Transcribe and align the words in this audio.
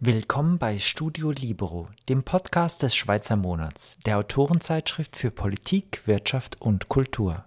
Willkommen 0.00 0.58
bei 0.58 0.78
Studio 0.78 1.30
Libero, 1.30 1.88
dem 2.08 2.22
Podcast 2.22 2.82
des 2.82 2.94
Schweizer 2.94 3.36
Monats, 3.36 3.96
der 4.04 4.18
Autorenzeitschrift 4.18 5.16
für 5.16 5.30
Politik, 5.30 6.02
Wirtschaft 6.06 6.60
und 6.60 6.88
Kultur. 6.88 7.46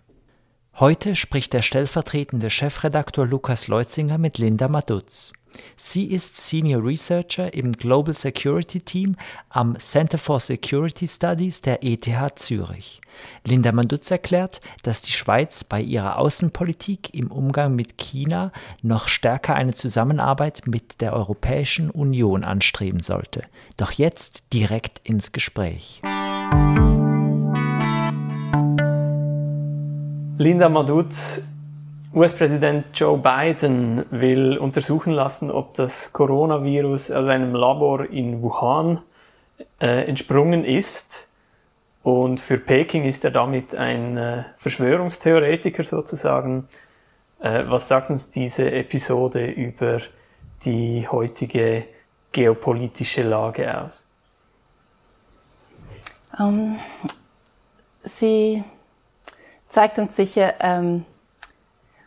Heute 0.80 1.16
spricht 1.16 1.54
der 1.54 1.64
stellvertretende 1.64 2.52
Chefredaktor 2.52 3.26
Lukas 3.26 3.68
Leutzinger 3.68 4.20
mit 4.20 4.38
Linda 4.38 4.68
Madutz. 4.68 5.34
Sie 5.76 6.06
ist 6.06 6.36
Senior 6.38 6.84
Researcher 6.86 7.52
im 7.56 7.72
Global 7.72 8.14
Security 8.14 8.82
Team 8.82 9.16
am 9.50 9.80
Center 9.80 10.20
for 10.20 10.40
Security 10.40 11.08
Studies 11.08 11.62
der 11.62 11.84
ETH 11.84 12.06
Zürich. 12.36 13.02
Linda 13.44 13.72
Mandutz 13.72 14.12
erklärt, 14.12 14.62
dass 14.84 15.02
die 15.02 15.14
Schweiz 15.14 15.64
bei 15.64 15.82
ihrer 15.82 16.20
Außenpolitik 16.20 17.12
im 17.16 17.32
Umgang 17.32 17.76
mit 17.76 17.98
China 17.98 18.52
noch 18.84 19.08
stärker 19.08 19.56
eine 19.56 19.74
Zusammenarbeit 19.74 20.68
mit 20.68 21.02
der 21.02 21.14
Europäischen 21.14 21.90
Union 21.90 22.44
anstreben 22.44 23.00
sollte. 23.00 23.42
Doch 23.78 23.94
jetzt 23.94 24.44
direkt 24.54 25.00
ins 25.04 25.32
Gespräch. 25.32 26.04
Linda 30.40 30.70
Madutz 30.70 31.42
US-Präsident 32.14 32.86
Joe 32.94 33.18
Biden 33.18 34.06
will 34.12 34.60
untersuchen 34.60 35.12
lassen, 35.14 35.50
ob 35.50 35.74
das 35.74 36.14
Coronavirus 36.14 37.10
aus 37.10 37.28
einem 37.28 37.56
Labor 37.56 38.06
in 38.06 38.44
Wuhan 38.44 39.02
äh, 39.82 40.08
entsprungen 40.08 40.64
ist. 40.64 41.28
Und 42.04 42.40
für 42.40 42.60
Peking 42.60 43.06
ist 43.06 43.26
er 43.26 43.32
damit 43.32 43.74
ein 43.74 44.18
äh, 44.18 44.44
Verschwörungstheoretiker 44.60 45.84
sozusagen. 45.84 46.68
Äh, 47.40 47.64
was 47.68 47.88
sagt 47.88 48.12
uns 48.12 48.30
diese 48.30 48.70
Episode 48.72 49.48
über 49.48 50.02
die 50.66 51.08
heutige 51.08 51.86
geopolitische 52.32 53.24
Lage 53.24 53.76
aus? 53.76 54.06
Um, 56.38 56.46
ähm, 56.48 56.80
sie 58.04 58.64
zeigt 59.70 60.00
uns 60.00 60.16
sicher, 60.16 60.56
ähm, 60.60 61.06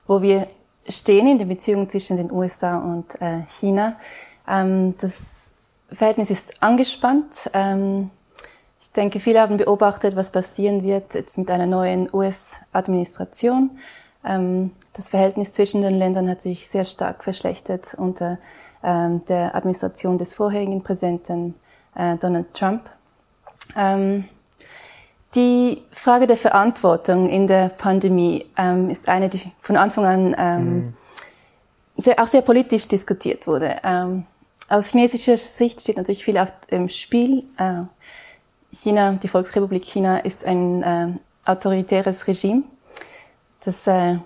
wo 0.07 0.23
wir 0.23 0.49
stehen 0.89 1.27
in 1.29 1.39
der 1.39 1.47
Beziehung 1.47 1.89
zwischen 1.89 2.17
den 2.17 2.33
USA 2.33 2.79
und 2.79 3.21
äh, 3.21 3.43
China. 3.59 3.97
Ähm, 4.49 4.95
das 4.99 5.51
Verhältnis 5.93 6.31
ist 6.31 6.63
angespannt. 6.63 7.51
Ähm, 7.53 8.11
ich 8.81 8.91
denke, 8.93 9.21
viele 9.21 9.41
haben 9.41 9.57
beobachtet, 9.57 10.17
was 10.17 10.31
passieren 10.31 10.83
wird 10.83 11.15
jetzt 11.15 11.37
mit 11.37 11.51
einer 11.51 11.67
neuen 11.67 12.09
US-Administration. 12.13 13.79
Ähm, 14.25 14.73
das 14.93 15.11
Verhältnis 15.11 15.53
zwischen 15.53 15.83
den 15.83 15.95
Ländern 15.95 16.29
hat 16.29 16.43
sich 16.43 16.69
sehr 16.69 16.85
stark 16.85 17.23
verschlechtert 17.25 17.95
unter 17.95 18.39
ähm, 18.83 19.25
der 19.27 19.55
Administration 19.55 20.19
des 20.19 20.35
vorherigen 20.35 20.83
Präsidenten 20.83 21.55
äh, 21.95 22.17
Donald 22.17 22.53
Trump. 22.55 22.89
Die 25.35 25.83
Frage 25.93 26.27
der 26.27 26.37
Verantwortung 26.37 27.29
in 27.29 27.47
der 27.47 27.69
Pandemie 27.69 28.47
ähm, 28.57 28.91
ist 28.91 29.09
eine, 29.09 29.29
die 29.29 29.41
von 29.61 29.77
Anfang 29.77 30.05
an 30.05 30.37
ähm, 30.37 30.65
mhm. 30.65 30.95
sehr, 31.97 32.19
auch 32.21 32.27
sehr 32.27 32.43
politisch 32.43 32.89
diskutiert 32.89 33.47
wurde. 33.47 33.77
Ähm, 33.85 34.27
aus 34.69 34.91
chinesischer 34.91 35.37
Sicht 35.37 35.81
steht 35.81 35.99
natürlich 35.99 36.25
viel 36.25 36.37
auf 36.37 36.53
dem 36.71 36.89
Spiel. 36.89 37.45
Äh, 37.59 37.83
China, 38.73 39.13
die 39.13 39.29
Volksrepublik 39.29 39.85
China 39.85 40.19
ist 40.19 40.45
ein 40.45 40.83
äh, 40.83 41.09
autoritäres 41.45 42.27
Regime, 42.27 42.63
das 43.65 43.87
äh, 43.87 44.19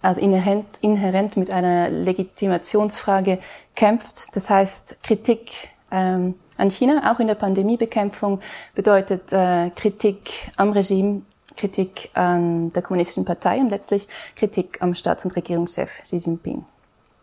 also 0.00 0.20
inhärent, 0.20 0.66
inhärent 0.80 1.36
mit 1.36 1.50
einer 1.50 1.88
Legitimationsfrage 1.88 3.38
kämpft. 3.74 4.36
Das 4.36 4.50
heißt, 4.50 4.96
Kritik 5.02 5.50
ähm, 5.90 6.34
an 6.56 6.70
China, 6.70 7.12
auch 7.12 7.20
in 7.20 7.26
der 7.26 7.34
Pandemiebekämpfung, 7.34 8.40
bedeutet 8.74 9.32
äh, 9.32 9.70
Kritik 9.70 10.50
am 10.56 10.72
Regime, 10.72 11.22
Kritik 11.56 12.10
an 12.14 12.72
der 12.72 12.82
kommunistischen 12.82 13.24
Partei 13.24 13.58
und 13.58 13.70
letztlich 13.70 14.08
Kritik 14.36 14.78
am 14.80 14.94
Staats- 14.94 15.24
und 15.24 15.36
Regierungschef 15.36 15.90
Xi 16.02 16.16
Jinping. 16.16 16.64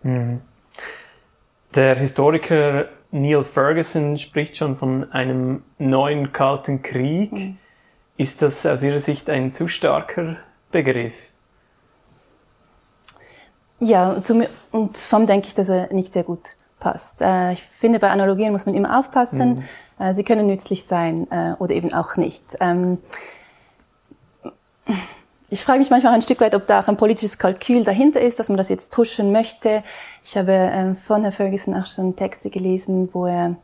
Mhm. 0.04 0.42
Der 1.76 1.96
Historiker 1.96 2.90
Neil 3.12 3.44
Ferguson 3.44 4.18
spricht 4.18 4.58
schon 4.58 4.78
von 4.78 5.12
einem 5.12 5.64
neuen 5.78 6.32
Kalten 6.32 6.82
Krieg. 6.82 7.32
Mhm. 7.32 7.58
Ist 8.18 8.42
das 8.42 8.66
aus 8.66 8.84
Ihrer 8.84 9.00
Sicht 9.00 9.30
ein 9.30 9.54
zu 9.54 9.68
starker 9.68 10.38
Begriff? 10.72 11.14
Ja, 13.80 14.12
und 14.12 14.98
vom 14.98 15.26
denke 15.26 15.48
ich, 15.48 15.56
dass 15.56 15.68
er 15.68 15.92
nicht 15.92 16.14
sehr 16.14 16.24
gut 16.24 16.52
passt. 16.82 17.22
Äh, 17.22 17.54
ich 17.54 17.64
finde, 17.64 18.00
bei 18.00 18.10
Analogien 18.10 18.52
muss 18.52 18.66
man 18.66 18.76
immer 18.76 19.00
aufpassen. 19.00 19.56
Mhm. 19.56 19.64
Äh, 20.02 20.14
sie 20.14 20.24
können 20.24 20.48
nützlich 20.48 20.86
sein 20.86 21.28
äh, 21.32 21.54
oder 21.60 21.74
eben 21.74 21.94
auch 21.94 22.18
nicht. 22.18 22.44
Ähm, 22.60 22.98
ich 25.50 25.64
frage 25.64 25.80
mich 25.80 25.90
manchmal 25.90 26.14
ein 26.14 26.22
Stück 26.22 26.42
weit, 26.42 26.56
ob 26.56 26.66
da 26.66 26.82
auch 26.82 26.88
ein 26.88 26.98
politisches 26.98 27.38
Kalkül 27.38 27.84
dahinter 27.84 28.20
ist, 28.20 28.40
dass 28.40 28.50
man 28.50 28.58
das 28.58 28.70
jetzt 28.70 28.92
pushen 28.92 29.32
möchte. 29.32 29.84
Ich 30.24 30.36
habe 30.36 30.52
ähm, 30.52 30.96
von 30.96 31.22
Herrn 31.22 31.34
Ferguson 31.34 31.76
auch 31.76 31.86
schon 31.86 32.16
Texte 32.16 32.50
gelesen, 32.50 33.10
wo 33.14 33.26
er 33.28 33.56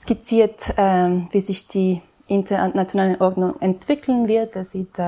skizziert, 0.00 0.74
ähm, 0.76 1.28
wie 1.32 1.40
sich 1.40 1.68
die 1.68 2.02
internationale 2.26 3.20
Ordnung 3.20 3.58
entwickeln 3.60 4.28
wird. 4.28 4.54
Er 4.54 4.66
sieht 4.66 4.98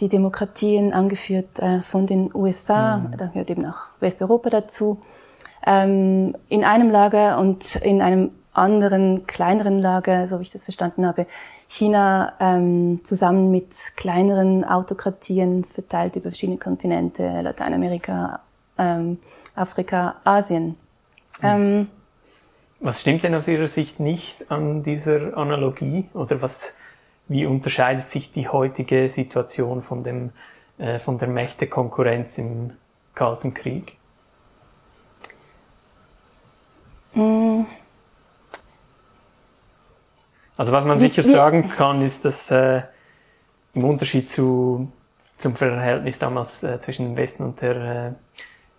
die 0.00 0.08
Demokratien 0.08 0.94
angeführt 0.94 1.60
von 1.82 2.06
den 2.06 2.34
USA, 2.34 2.96
mhm. 2.96 3.18
da 3.18 3.26
gehört 3.26 3.50
eben 3.50 3.66
auch 3.66 3.76
Westeuropa 4.00 4.48
dazu, 4.48 4.98
ähm, 5.66 6.36
in 6.48 6.64
einem 6.64 6.90
Lager 6.90 7.38
und 7.38 7.76
in 7.76 8.02
einem 8.02 8.30
anderen, 8.52 9.26
kleineren 9.26 9.78
Lager, 9.78 10.28
so 10.28 10.38
wie 10.38 10.42
ich 10.42 10.50
das 10.50 10.64
verstanden 10.64 11.06
habe, 11.06 11.26
China 11.68 12.34
ähm, 12.38 13.00
zusammen 13.02 13.50
mit 13.50 13.74
kleineren 13.96 14.62
Autokratien 14.64 15.64
verteilt 15.64 16.16
über 16.16 16.28
verschiedene 16.28 16.58
Kontinente, 16.58 17.40
Lateinamerika, 17.40 18.40
ähm, 18.76 19.18
Afrika, 19.54 20.16
Asien. 20.24 20.76
Ähm, 21.42 21.88
was 22.80 23.00
stimmt 23.00 23.22
denn 23.22 23.34
aus 23.34 23.48
Ihrer 23.48 23.68
Sicht 23.68 24.00
nicht 24.00 24.50
an 24.50 24.82
dieser 24.82 25.36
Analogie? 25.36 26.08
Oder 26.12 26.42
was, 26.42 26.74
wie 27.28 27.46
unterscheidet 27.46 28.10
sich 28.10 28.32
die 28.32 28.48
heutige 28.48 29.08
Situation 29.08 29.82
von, 29.82 30.04
dem, 30.04 30.30
äh, 30.78 30.98
von 30.98 31.16
der 31.18 31.28
Mächtekonkurrenz 31.28 32.36
im 32.38 32.72
Kalten 33.14 33.54
Krieg? 33.54 33.96
Also 40.56 40.72
was 40.72 40.84
man 40.84 40.98
wie, 40.98 41.08
sicher 41.08 41.24
wie, 41.24 41.30
sagen 41.30 41.70
kann, 41.70 42.02
ist, 42.02 42.24
dass 42.24 42.50
äh, 42.50 42.82
im 43.74 43.84
Unterschied 43.84 44.30
zu, 44.30 44.90
zum 45.38 45.56
Verhältnis 45.56 46.18
damals 46.18 46.62
äh, 46.62 46.80
zwischen 46.80 47.06
dem 47.06 47.16
Westen 47.16 47.42
und 47.44 47.60
der 47.60 47.76
äh, 47.76 48.12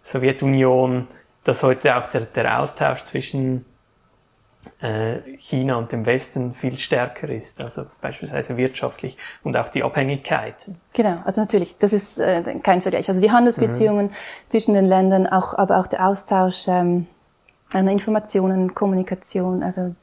Sowjetunion, 0.03 1.07
dass 1.43 1.63
heute 1.63 1.95
auch 1.95 2.09
der, 2.09 2.21
der 2.21 2.59
Austausch 2.59 3.03
zwischen 3.05 3.65
äh, 4.81 5.19
China 5.37 5.75
und 5.75 5.91
dem 5.91 6.05
Westen 6.05 6.53
viel 6.53 6.77
stärker 6.77 7.29
ist, 7.29 7.59
also 7.59 7.85
beispielsweise 8.01 8.55
wirtschaftlich 8.55 9.17
und 9.43 9.57
auch 9.57 9.69
die 9.69 9.83
Abhängigkeiten. 9.83 10.77
Genau, 10.93 11.17
also 11.25 11.41
natürlich, 11.41 11.77
das 11.77 11.91
ist 11.93 12.17
äh, 12.17 12.59
kein 12.61 12.81
Vergleich. 12.81 13.09
Also 13.09 13.19
die 13.19 13.31
Handelsbeziehungen 13.31 14.07
mhm. 14.07 14.13
zwischen 14.49 14.73
den 14.73 14.85
Ländern, 14.85 15.27
auch, 15.27 15.53
aber 15.53 15.79
auch 15.79 15.87
der 15.87 16.07
Austausch 16.07 16.67
ähm, 16.67 17.07
an 17.75 17.87
Informationen, 17.87 18.73
Kommunikation, 18.73 19.63
also 19.63 19.95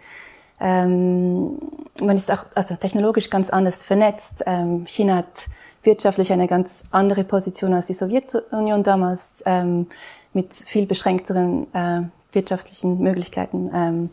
ähm, 0.61 1.59
man 2.01 2.17
ist 2.17 2.31
auch 2.31 2.45
also 2.55 2.77
technologisch 2.77 3.31
ganz 3.31 3.51
anders 3.51 3.87
vernetzt. 3.87 4.43
Ähm, 4.47 4.85
China 4.87 5.17
hat 5.17 5.47
wirtschaftlich 5.83 6.33
eine 6.33 6.47
ganz 6.47 6.83
andere 6.91 7.25
Position 7.25 7.73
als 7.73 7.87
die 7.87 7.95
Sowjetunion 7.95 8.83
damals, 8.83 9.43
ähm, 9.47 9.87
mit 10.33 10.55
viel 10.55 10.87
beschränkteren 10.87 11.67
äh, 11.75 12.03
wirtschaftlichen 12.33 13.01
Möglichkeiten 13.01 13.71
ähm, 13.75 14.11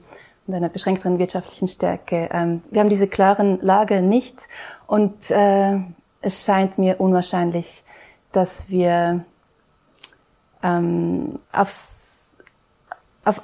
und 0.48 0.54
einer 0.54 0.70
beschränkteren 0.70 1.20
wirtschaftlichen 1.20 1.68
Stärke. 1.68 2.30
Ähm, 2.32 2.62
wir 2.72 2.80
haben 2.80 2.90
diese 2.90 3.08
klaren 3.08 3.60
Lage 3.62 4.02
nicht 4.02 4.48
und 4.88 5.30
äh, 5.30 5.80
es 6.22 6.46
scheint 6.46 6.78
mir 6.78 7.00
unwahrscheinlich, 7.00 7.84
dass 8.32 8.70
wir 8.70 9.26
ähm, 10.64 11.40
aufs 11.52 12.07
auf, 13.28 13.42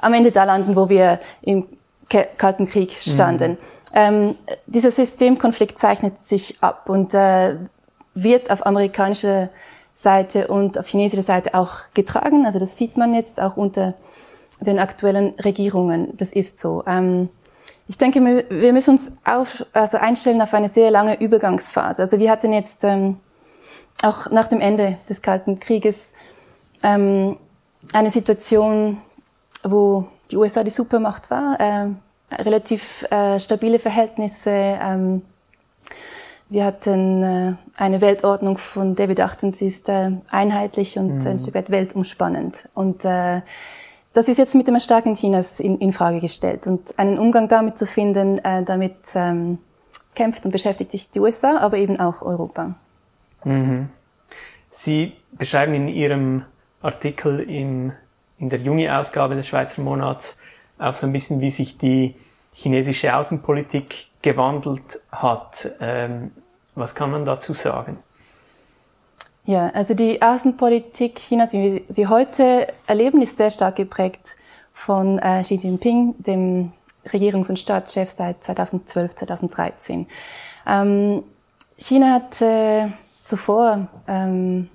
am 0.00 0.14
Ende 0.14 0.30
da 0.30 0.44
landen, 0.44 0.76
wo 0.76 0.88
wir 0.88 1.20
im 1.42 1.66
Kalten 2.08 2.66
Krieg 2.66 2.92
standen. 2.92 3.52
Mhm. 3.52 3.56
Ähm, 3.94 4.34
dieser 4.66 4.90
Systemkonflikt 4.90 5.78
zeichnet 5.78 6.24
sich 6.24 6.62
ab 6.62 6.88
und 6.88 7.14
äh, 7.14 7.56
wird 8.14 8.50
auf 8.50 8.64
amerikanischer 8.66 9.50
Seite 9.94 10.48
und 10.48 10.78
auf 10.78 10.86
chinesischer 10.86 11.22
Seite 11.22 11.54
auch 11.54 11.80
getragen. 11.94 12.46
Also 12.46 12.58
das 12.58 12.76
sieht 12.76 12.96
man 12.96 13.14
jetzt 13.14 13.40
auch 13.40 13.56
unter 13.56 13.94
den 14.60 14.78
aktuellen 14.78 15.34
Regierungen. 15.40 16.16
Das 16.16 16.32
ist 16.32 16.58
so. 16.58 16.84
Ähm, 16.86 17.28
ich 17.88 17.96
denke, 17.96 18.44
wir 18.48 18.72
müssen 18.72 18.98
uns 18.98 19.10
auf, 19.24 19.64
also 19.72 19.96
einstellen 19.96 20.42
auf 20.42 20.52
eine 20.52 20.68
sehr 20.68 20.90
lange 20.90 21.18
Übergangsphase. 21.20 22.02
Also 22.02 22.18
wir 22.18 22.30
hatten 22.30 22.52
jetzt 22.52 22.78
ähm, 22.82 23.18
auch 24.02 24.30
nach 24.30 24.46
dem 24.46 24.60
Ende 24.60 24.98
des 25.08 25.22
Kalten 25.22 25.58
Krieges 25.58 26.10
ähm, 26.82 27.38
eine 27.92 28.10
Situation, 28.10 28.98
wo 29.62 30.08
die 30.30 30.36
USA 30.36 30.62
die 30.62 30.70
Supermacht 30.70 31.30
war, 31.30 31.58
äh, 31.60 31.86
relativ 32.42 33.04
äh, 33.10 33.38
stabile 33.38 33.78
Verhältnisse. 33.78 34.50
Ähm, 34.50 35.22
wir 36.50 36.64
hatten 36.64 37.22
äh, 37.22 37.54
eine 37.76 38.00
Weltordnung, 38.00 38.58
von 38.58 38.94
der 38.94 39.08
wir 39.08 39.14
dachten, 39.14 39.52
sie 39.52 39.68
ist 39.68 39.88
äh, 39.88 40.10
einheitlich 40.30 40.98
und 40.98 41.18
mhm. 41.18 41.26
ein 41.26 41.38
Stück 41.38 41.54
weit 41.54 41.70
weltumspannend. 41.70 42.68
Und 42.74 43.04
äh, 43.04 43.42
das 44.14 44.28
ist 44.28 44.38
jetzt 44.38 44.54
mit 44.54 44.66
dem 44.66 44.74
Erstarken 44.74 45.14
Chinas 45.14 45.60
in, 45.60 45.78
in 45.78 45.92
Frage 45.92 46.20
gestellt. 46.20 46.66
Und 46.66 46.98
einen 46.98 47.18
Umgang 47.18 47.48
damit 47.48 47.78
zu 47.78 47.86
finden, 47.86 48.38
äh, 48.38 48.64
damit 48.64 48.96
ähm, 49.14 49.58
kämpft 50.14 50.44
und 50.44 50.50
beschäftigt 50.50 50.90
sich 50.90 51.10
die 51.10 51.20
USA, 51.20 51.58
aber 51.58 51.76
eben 51.76 52.00
auch 52.00 52.22
Europa. 52.22 52.74
Mhm. 53.44 53.90
Sie 54.70 55.12
beschreiben 55.32 55.74
in 55.74 55.88
Ihrem 55.88 56.44
Artikel 56.82 57.40
im, 57.40 57.92
in 58.38 58.50
der 58.50 58.60
Juni-Ausgabe 58.60 59.34
des 59.34 59.48
Schweizer 59.48 59.82
Monats 59.82 60.38
auch 60.78 60.94
so 60.94 61.06
ein 61.06 61.12
bisschen, 61.12 61.40
wie 61.40 61.50
sich 61.50 61.78
die 61.78 62.14
chinesische 62.52 63.14
Außenpolitik 63.14 64.06
gewandelt 64.22 65.00
hat. 65.10 65.70
Ähm, 65.80 66.32
was 66.74 66.94
kann 66.94 67.10
man 67.10 67.24
dazu 67.24 67.54
sagen? 67.54 67.98
Ja, 69.44 69.70
also 69.70 69.94
die 69.94 70.20
Außenpolitik 70.20 71.16
Chinas, 71.16 71.52
wie 71.52 71.72
wir 71.72 71.82
sie 71.88 72.06
heute 72.06 72.68
erleben, 72.86 73.22
ist 73.22 73.36
sehr 73.36 73.50
stark 73.50 73.76
geprägt 73.76 74.36
von 74.72 75.18
äh, 75.18 75.42
Xi 75.42 75.54
Jinping, 75.54 76.14
dem 76.18 76.72
Regierungs- 77.06 77.48
und 77.48 77.58
Staatschef 77.58 78.10
seit 78.10 78.44
2012, 78.44 79.16
2013. 79.16 80.06
Ähm, 80.66 81.22
China 81.78 82.12
hat 82.12 82.42
äh, 82.42 82.88
zuvor 83.24 83.88
ähm, 84.06 84.68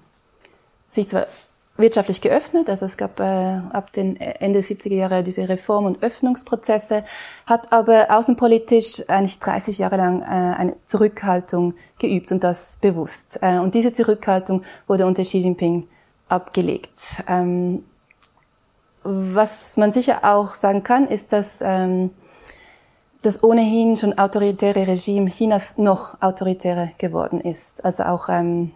sich 0.87 1.09
zwar 1.09 1.27
wirtschaftlich 1.75 2.21
geöffnet. 2.21 2.69
Also 2.69 2.85
es 2.85 2.97
gab 2.97 3.19
äh, 3.19 3.23
ab 3.23 3.91
den 3.91 4.17
Ende 4.17 4.59
70er 4.59 4.93
Jahre 4.93 5.23
diese 5.23 5.49
Reform- 5.49 5.85
und 5.85 6.03
Öffnungsprozesse, 6.03 7.03
hat 7.45 7.71
aber 7.71 8.07
außenpolitisch 8.11 9.03
eigentlich 9.07 9.39
30 9.39 9.79
Jahre 9.79 9.97
lang 9.97 10.21
äh, 10.21 10.25
eine 10.25 10.75
Zurückhaltung 10.85 11.73
geübt 11.99 12.31
und 12.31 12.43
das 12.43 12.77
bewusst. 12.79 13.39
Äh, 13.41 13.57
und 13.57 13.73
diese 13.73 13.91
Zurückhaltung 13.91 14.63
wurde 14.87 15.05
unter 15.05 15.23
Xi 15.23 15.39
Jinping 15.39 15.87
abgelegt. 16.27 17.01
Ähm, 17.27 17.83
was 19.03 19.75
man 19.75 19.91
sicher 19.91 20.19
auch 20.23 20.55
sagen 20.55 20.83
kann, 20.83 21.07
ist, 21.07 21.33
dass 21.33 21.57
ähm, 21.59 22.11
das 23.23 23.43
ohnehin 23.43 23.97
schon 23.97 24.17
autoritäre 24.17 24.87
Regime 24.87 25.29
Chinas 25.29 25.77
noch 25.77 26.21
autoritärer 26.21 26.89
geworden 26.97 27.41
ist. 27.41 27.83
Also 27.83 28.03
auch 28.03 28.29
ähm, 28.29 28.71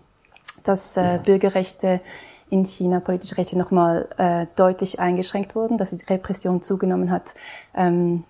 dass 0.64 0.98
äh, 0.98 1.20
Bürgerrechte 1.24 2.02
in 2.50 2.66
China 2.66 3.00
politische 3.00 3.38
Rechte 3.38 3.58
nochmal 3.58 4.08
äh, 4.18 4.48
deutlich 4.56 5.00
eingeschränkt 5.00 5.56
wurden, 5.56 5.78
dass 5.78 5.92
die 5.92 6.06
Repression 6.06 6.62
zugenommen 6.62 7.12
hat. 7.12 7.36
Ähm, 7.76 8.24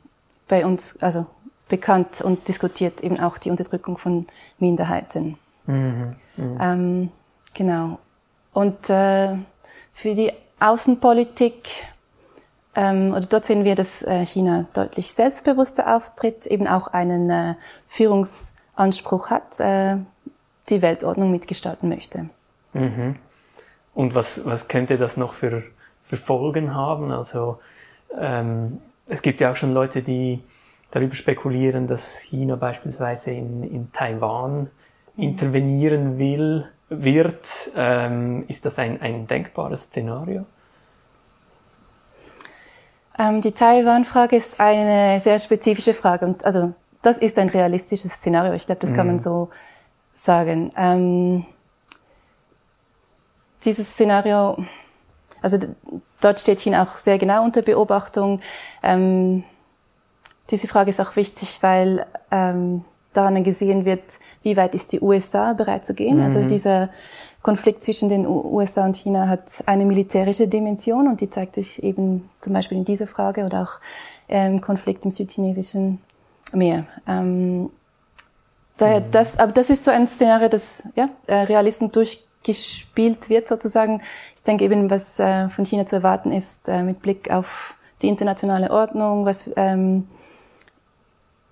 bei 0.48 0.66
uns, 0.66 0.96
also 1.02 1.26
bekannt 1.68 2.22
und 2.22 2.48
diskutiert 2.48 3.02
eben 3.02 3.20
auch 3.20 3.38
die 3.38 3.52
Unterdrückung 3.52 3.98
von 3.98 4.28
Minderheiten. 4.60 5.38
Mhm, 5.66 6.16
mh. 6.38 6.74
ähm, 6.74 7.12
genau. 7.54 8.00
Und 8.54 8.90
äh, 8.90 9.36
für 9.94 10.16
die 10.16 10.32
Außenpolitik, 10.60 11.70
ähm, 12.76 13.12
oder 13.12 13.28
dort 13.28 13.46
sehen 13.46 13.66
wir, 13.66 13.76
dass 13.76 14.02
äh, 14.04 14.26
China 14.26 14.66
deutlich 14.74 15.14
selbstbewusster 15.14 15.96
auftritt, 15.96 16.46
eben 16.46 16.68
auch 16.68 16.88
einen 16.88 17.30
äh, 17.30 17.56
Führungsanspruch 17.88 19.30
hat, 19.30 19.60
äh, 19.60 19.98
die 20.70 20.82
Weltordnung 20.82 21.32
mitgestalten 21.32 21.90
möchte. 21.90 22.30
Mhm. 22.74 23.18
Und 23.98 24.14
was, 24.14 24.46
was 24.46 24.68
könnte 24.68 25.00
das 25.00 25.18
noch 25.18 25.34
für, 25.34 25.64
für 26.04 26.18
Folgen 26.18 26.76
haben? 26.76 27.12
Also 27.12 27.58
ähm, 28.16 28.78
es 29.08 29.24
gibt 29.24 29.42
ja 29.42 29.52
auch 29.52 29.56
schon 29.56 29.74
Leute, 29.74 30.04
die 30.04 30.44
darüber 30.92 31.16
spekulieren, 31.16 31.88
dass 31.88 32.20
China 32.20 32.58
beispielsweise 32.58 33.32
in, 33.32 33.64
in 33.64 33.92
Taiwan 33.92 34.70
intervenieren 35.16 36.20
will, 36.20 36.68
wird. 36.90 37.72
Ähm, 37.76 38.46
ist 38.48 38.68
das 38.68 38.78
ein, 38.78 39.02
ein 39.02 39.26
denkbares 39.26 39.86
Szenario? 39.86 40.46
Ähm, 43.18 43.42
die 43.42 43.52
Taiwan-Frage 43.52 44.36
ist 44.36 44.60
eine 44.60 45.20
sehr 45.22 45.40
spezifische 45.40 45.96
Frage 45.96 46.24
und 46.24 46.46
also 46.46 46.72
das 47.02 47.18
ist 47.18 47.40
ein 47.40 47.50
realistisches 47.50 48.12
Szenario. 48.12 48.54
Ich 48.54 48.68
glaube, 48.68 48.80
das 48.80 48.94
kann 48.94 49.08
man 49.08 49.16
mhm. 49.16 49.22
so 49.22 49.50
sagen. 50.14 50.72
Ähm, 50.78 51.48
dieses 53.66 53.90
Szenario, 53.90 54.58
also 55.42 55.58
dort 56.22 56.40
steht 56.40 56.60
China 56.60 56.84
auch 56.84 57.00
sehr 57.00 57.18
genau 57.18 57.44
unter 57.44 57.62
Beobachtung. 57.62 58.42
Ähm, 58.84 59.44
diese 60.50 60.68
Frage 60.68 60.90
ist 60.90 61.00
auch 61.00 61.16
wichtig, 61.16 61.60
weil 61.62 62.06
ähm, 62.32 62.84
daran 63.14 63.44
gesehen 63.44 63.86
wird, 63.86 64.04
wie 64.44 64.56
weit 64.56 64.76
ist 64.76 64.92
die 64.94 65.02
USA 65.02 65.54
bereit 65.54 65.86
zu 65.86 65.94
gehen. 65.94 66.20
Also 66.20 66.38
mhm. 66.38 66.44
Also 66.44 66.56
dieser 66.56 66.90
Konflikt 67.42 67.84
zwischen 67.84 68.10
den 68.10 68.26
USA 68.28 68.86
und 68.86 68.96
China 68.96 69.28
hat 69.28 69.64
eine 69.66 69.86
militärische 69.86 70.48
Dimension 70.48 71.08
und 71.08 71.22
die 71.22 71.30
zeigt 71.30 71.56
sich 71.56 71.82
eben 71.84 72.30
zum 72.40 72.54
Beispiel 72.54 72.78
in 72.78 72.86
dieser 72.86 73.08
Frage 73.08 73.46
oder 73.46 73.64
auch 73.64 73.80
im 74.28 74.36
ähm, 74.36 74.62
Konflikt 74.62 75.06
im 75.06 75.12
südchinesischen 75.12 76.00
Meer. 76.54 76.86
Ähm, 77.08 77.70
daher 78.78 79.02
mhm. 79.02 79.12
das, 79.12 79.40
aber 79.40 79.52
das 79.52 79.70
ist 79.70 79.84
so 79.84 79.92
ein 79.92 80.08
Szenario, 80.08 80.50
das 80.50 80.84
ja, 80.96 81.10
äh, 81.28 81.36
Realisten 81.36 81.92
durch 81.92 82.27
gespielt 82.48 83.30
wird 83.30 83.48
sozusagen. 83.48 84.02
Ich 84.36 84.44
denke 84.44 84.64
eben, 84.64 84.90
was 84.90 85.20
äh, 85.20 85.50
von 85.50 85.66
China 85.66 85.86
zu 85.86 85.98
erwarten 85.98 86.32
ist 86.32 86.68
äh, 86.68 86.82
mit 86.82 87.02
Blick 87.02 87.30
auf 87.30 87.76
die 88.02 88.08
internationale 88.08 88.72
Ordnung, 88.72 89.26
was 89.26 89.50
ähm, 89.56 90.08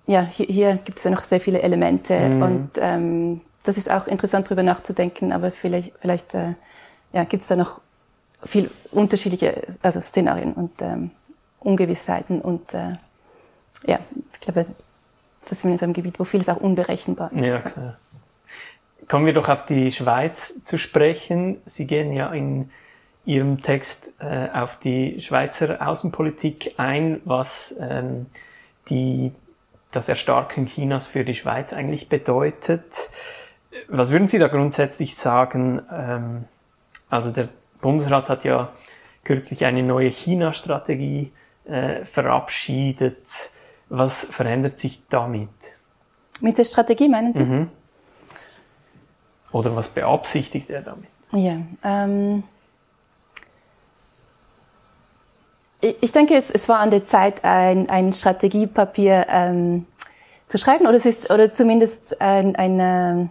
ja 0.06 0.22
hier, 0.22 0.46
hier 0.46 0.76
gibt 0.84 0.98
es 0.98 1.04
ja 1.04 1.10
noch 1.10 1.22
sehr 1.22 1.40
viele 1.40 1.60
Elemente 1.60 2.18
mhm. 2.18 2.42
und 2.42 2.70
ähm, 2.78 3.40
das 3.64 3.76
ist 3.76 3.90
auch 3.90 4.06
interessant 4.06 4.46
darüber 4.46 4.62
nachzudenken, 4.62 5.32
aber 5.32 5.50
vielleicht 5.50 5.92
vielleicht 6.00 6.34
äh, 6.34 6.54
ja 7.12 7.24
gibt 7.24 7.42
es 7.42 7.48
da 7.48 7.56
noch 7.56 7.80
viel 8.44 8.70
unterschiedliche 8.92 9.62
also 9.82 10.00
Szenarien 10.00 10.54
und 10.54 10.80
ähm, 10.80 11.10
Ungewissheiten 11.60 12.40
und 12.40 12.72
äh, 12.72 12.92
ja 13.86 13.98
ich 14.32 14.40
glaube 14.40 14.66
das 15.48 15.60
sind 15.60 15.70
wir 15.70 15.76
in 15.76 15.82
einem 15.82 15.92
Gebiet, 15.92 16.18
wo 16.18 16.24
vieles 16.24 16.48
auch 16.48 16.56
unberechenbar 16.56 17.32
ist. 17.32 17.44
Ja, 17.44 17.58
klar. 17.58 17.96
Kommen 19.08 19.26
wir 19.26 19.32
doch 19.32 19.48
auf 19.48 19.66
die 19.66 19.92
Schweiz 19.92 20.54
zu 20.64 20.78
sprechen. 20.78 21.60
Sie 21.66 21.86
gehen 21.86 22.12
ja 22.12 22.32
in 22.32 22.70
Ihrem 23.24 23.62
Text 23.62 24.08
äh, 24.20 24.48
auf 24.52 24.78
die 24.78 25.20
Schweizer 25.20 25.86
Außenpolitik 25.86 26.74
ein, 26.76 27.20
was 27.24 27.74
ähm, 27.80 28.26
die, 28.88 29.32
das 29.90 30.08
Erstarken 30.08 30.66
Chinas 30.66 31.08
für 31.08 31.24
die 31.24 31.34
Schweiz 31.34 31.72
eigentlich 31.72 32.08
bedeutet. 32.08 33.10
Was 33.88 34.10
würden 34.10 34.28
Sie 34.28 34.38
da 34.38 34.46
grundsätzlich 34.46 35.16
sagen? 35.16 35.82
Ähm, 35.92 36.44
also 37.10 37.30
der 37.30 37.48
Bundesrat 37.80 38.28
hat 38.28 38.44
ja 38.44 38.72
kürzlich 39.24 39.64
eine 39.64 39.82
neue 39.82 40.08
China-Strategie 40.08 41.32
äh, 41.64 42.04
verabschiedet. 42.04 43.52
Was 43.88 44.24
verändert 44.24 44.78
sich 44.78 45.02
damit? 45.10 45.48
Mit 46.40 46.58
der 46.58 46.64
Strategie 46.64 47.08
meinen 47.08 47.32
Sie? 47.32 47.40
Mhm. 47.40 47.70
Oder 49.56 49.74
was 49.74 49.88
beabsichtigt 49.88 50.68
er 50.68 50.82
damit? 50.82 51.08
Ja, 51.32 51.56
ähm, 51.82 52.42
ich 55.80 56.12
denke, 56.12 56.34
es, 56.34 56.50
es, 56.50 56.68
war 56.68 56.80
an 56.80 56.90
der 56.90 57.06
Zeit, 57.06 57.42
ein, 57.42 57.88
ein 57.88 58.12
Strategiepapier 58.12 59.24
ähm, 59.30 59.86
zu 60.46 60.58
schreiben, 60.58 60.86
oder 60.86 60.96
es 60.96 61.06
ist, 61.06 61.30
oder 61.30 61.54
zumindest 61.54 62.20
ein, 62.20 62.54
ein, 62.54 62.78
äh, 62.78 63.28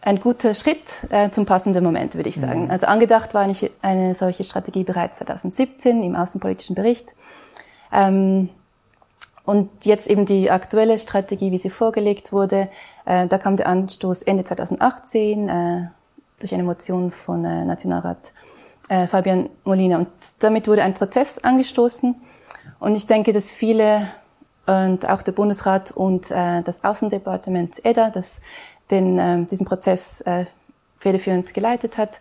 ein 0.00 0.18
guter 0.20 0.54
Schritt 0.54 0.90
äh, 1.10 1.30
zum 1.30 1.46
passenden 1.46 1.84
Moment, 1.84 2.16
würde 2.16 2.28
ich 2.28 2.36
sagen. 2.40 2.64
Mhm. 2.64 2.70
Also 2.72 2.86
angedacht 2.86 3.32
war 3.32 3.42
eine, 3.42 3.54
eine 3.80 4.16
solche 4.16 4.42
Strategie 4.42 4.82
bereits 4.82 5.18
2017 5.18 6.02
im 6.02 6.16
außenpolitischen 6.16 6.74
Bericht. 6.74 7.14
Ähm, 7.92 8.48
und 9.44 9.84
jetzt 9.84 10.08
eben 10.08 10.24
die 10.24 10.50
aktuelle 10.50 10.98
Strategie, 10.98 11.52
wie 11.52 11.58
sie 11.58 11.70
vorgelegt 11.70 12.32
wurde, 12.32 12.68
äh, 13.04 13.26
da 13.26 13.38
kam 13.38 13.56
der 13.56 13.66
Anstoß 13.68 14.22
Ende 14.22 14.44
2018 14.44 15.48
äh, 15.48 15.88
durch 16.40 16.54
eine 16.54 16.64
Motion 16.64 17.12
von 17.12 17.44
äh, 17.44 17.64
Nationalrat 17.64 18.32
äh, 18.88 19.06
Fabian 19.06 19.50
Molina. 19.64 19.98
Und 19.98 20.08
damit 20.38 20.66
wurde 20.66 20.82
ein 20.82 20.94
Prozess 20.94 21.38
angestoßen. 21.38 22.14
Und 22.80 22.94
ich 22.96 23.06
denke, 23.06 23.32
dass 23.32 23.52
viele 23.52 24.08
und 24.66 25.08
auch 25.08 25.20
der 25.20 25.32
Bundesrat 25.32 25.90
und 25.90 26.30
äh, 26.30 26.62
das 26.62 26.82
Außendepartement 26.82 27.84
EDA, 27.84 28.08
das 28.10 28.38
den, 28.90 29.18
äh, 29.18 29.44
diesen 29.44 29.66
Prozess 29.66 30.22
äh, 30.22 30.46
federführend 30.98 31.52
geleitet 31.52 31.98
hat, 31.98 32.20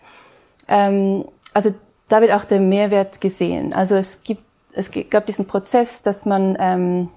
ähm, 0.68 1.26
also 1.54 1.74
da 2.10 2.22
wird 2.22 2.32
auch 2.32 2.46
der 2.46 2.60
Mehrwert 2.60 3.22
gesehen. 3.22 3.74
Also 3.74 3.96
es 3.96 4.22
gibt 4.24 4.44
es 4.74 4.90
gab 5.10 5.26
diesen 5.26 5.46
Prozess, 5.46 6.02
dass 6.02 6.26
man 6.26 6.58
ähm, 6.60 7.10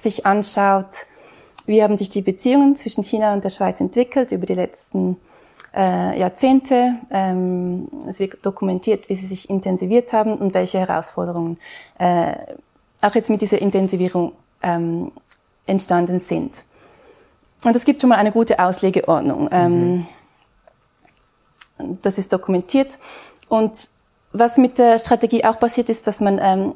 sich 0.00 0.26
anschaut, 0.26 1.06
wie 1.66 1.82
haben 1.82 1.96
sich 1.96 2.10
die 2.10 2.22
Beziehungen 2.22 2.76
zwischen 2.76 3.02
China 3.02 3.32
und 3.32 3.44
der 3.44 3.50
Schweiz 3.50 3.80
entwickelt 3.80 4.32
über 4.32 4.46
die 4.46 4.54
letzten 4.54 5.16
äh, 5.74 6.18
Jahrzehnte. 6.18 6.96
Ähm, 7.10 7.88
es 8.08 8.18
wird 8.18 8.44
dokumentiert, 8.44 9.08
wie 9.08 9.16
sie 9.16 9.26
sich 9.26 9.48
intensiviert 9.48 10.12
haben 10.12 10.36
und 10.36 10.54
welche 10.54 10.78
Herausforderungen 10.78 11.58
äh, 11.98 12.34
auch 13.00 13.14
jetzt 13.14 13.30
mit 13.30 13.42
dieser 13.42 13.60
Intensivierung 13.60 14.32
ähm, 14.62 15.12
entstanden 15.66 16.20
sind. 16.20 16.64
Und 17.64 17.74
es 17.76 17.84
gibt 17.84 18.00
schon 18.00 18.10
mal 18.10 18.16
eine 18.16 18.32
gute 18.32 18.58
Auslegeordnung. 18.58 19.48
Ähm, 19.50 20.06
mhm. 21.78 21.98
Das 22.02 22.18
ist 22.18 22.32
dokumentiert. 22.32 22.98
Und 23.48 23.88
was 24.32 24.58
mit 24.58 24.78
der 24.78 24.98
Strategie 24.98 25.44
auch 25.44 25.58
passiert 25.58 25.88
ist, 25.88 26.06
dass 26.06 26.20
man 26.20 26.38
ähm, 26.42 26.74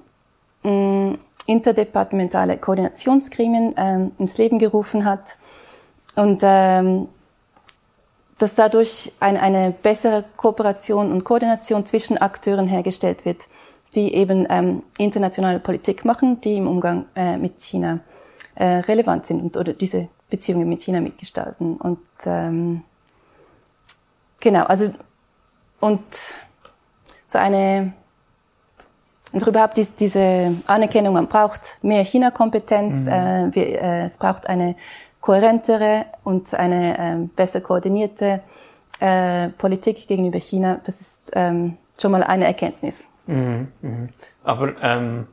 interdepartementale 0.62 2.58
Koordinationsgremien 2.58 3.74
ähm, 3.76 4.12
ins 4.18 4.36
Leben 4.38 4.58
gerufen 4.58 5.04
hat 5.04 5.36
und 6.14 6.40
ähm, 6.42 7.08
dass 8.38 8.54
dadurch 8.54 9.12
eine, 9.18 9.40
eine 9.40 9.70
bessere 9.70 10.24
Kooperation 10.36 11.10
und 11.10 11.24
Koordination 11.24 11.84
zwischen 11.86 12.18
Akteuren 12.18 12.66
hergestellt 12.66 13.24
wird, 13.24 13.48
die 13.94 14.14
eben 14.14 14.46
ähm, 14.50 14.82
internationale 14.96 15.58
Politik 15.58 16.04
machen, 16.04 16.40
die 16.40 16.56
im 16.56 16.68
Umgang 16.68 17.06
äh, 17.16 17.36
mit 17.36 17.60
China 17.60 18.00
äh, 18.54 18.64
relevant 18.64 19.26
sind 19.26 19.42
und 19.42 19.56
oder 19.56 19.72
diese 19.72 20.08
Beziehungen 20.30 20.68
mit 20.68 20.82
China 20.82 21.00
mitgestalten. 21.00 21.76
Und 21.76 22.00
ähm, 22.26 22.82
genau, 24.40 24.64
also 24.64 24.92
und 25.80 26.02
so 27.26 27.38
eine 27.38 27.92
und 29.32 29.46
überhaupt 29.46 29.76
die, 29.76 29.86
diese 29.86 30.54
Anerkennung, 30.66 31.14
man 31.14 31.28
braucht 31.28 31.78
mehr 31.82 32.04
China-Kompetenz, 32.04 33.06
mhm. 33.06 33.08
äh, 33.08 33.54
wir, 33.54 33.82
äh, 33.82 34.06
es 34.06 34.16
braucht 34.16 34.48
eine 34.48 34.74
kohärentere 35.20 36.06
und 36.24 36.54
eine 36.54 36.98
äh, 36.98 37.28
besser 37.36 37.60
koordinierte 37.60 38.40
äh, 39.00 39.48
Politik 39.50 40.08
gegenüber 40.08 40.38
China. 40.40 40.80
Das 40.84 41.00
ist 41.00 41.30
ähm, 41.34 41.76
schon 42.00 42.12
mal 42.12 42.22
eine 42.22 42.46
Erkenntnis. 42.46 43.06
Mhm, 43.26 43.68
mh. 43.82 44.08
Aber 44.44 44.74
ähm, 44.82 45.26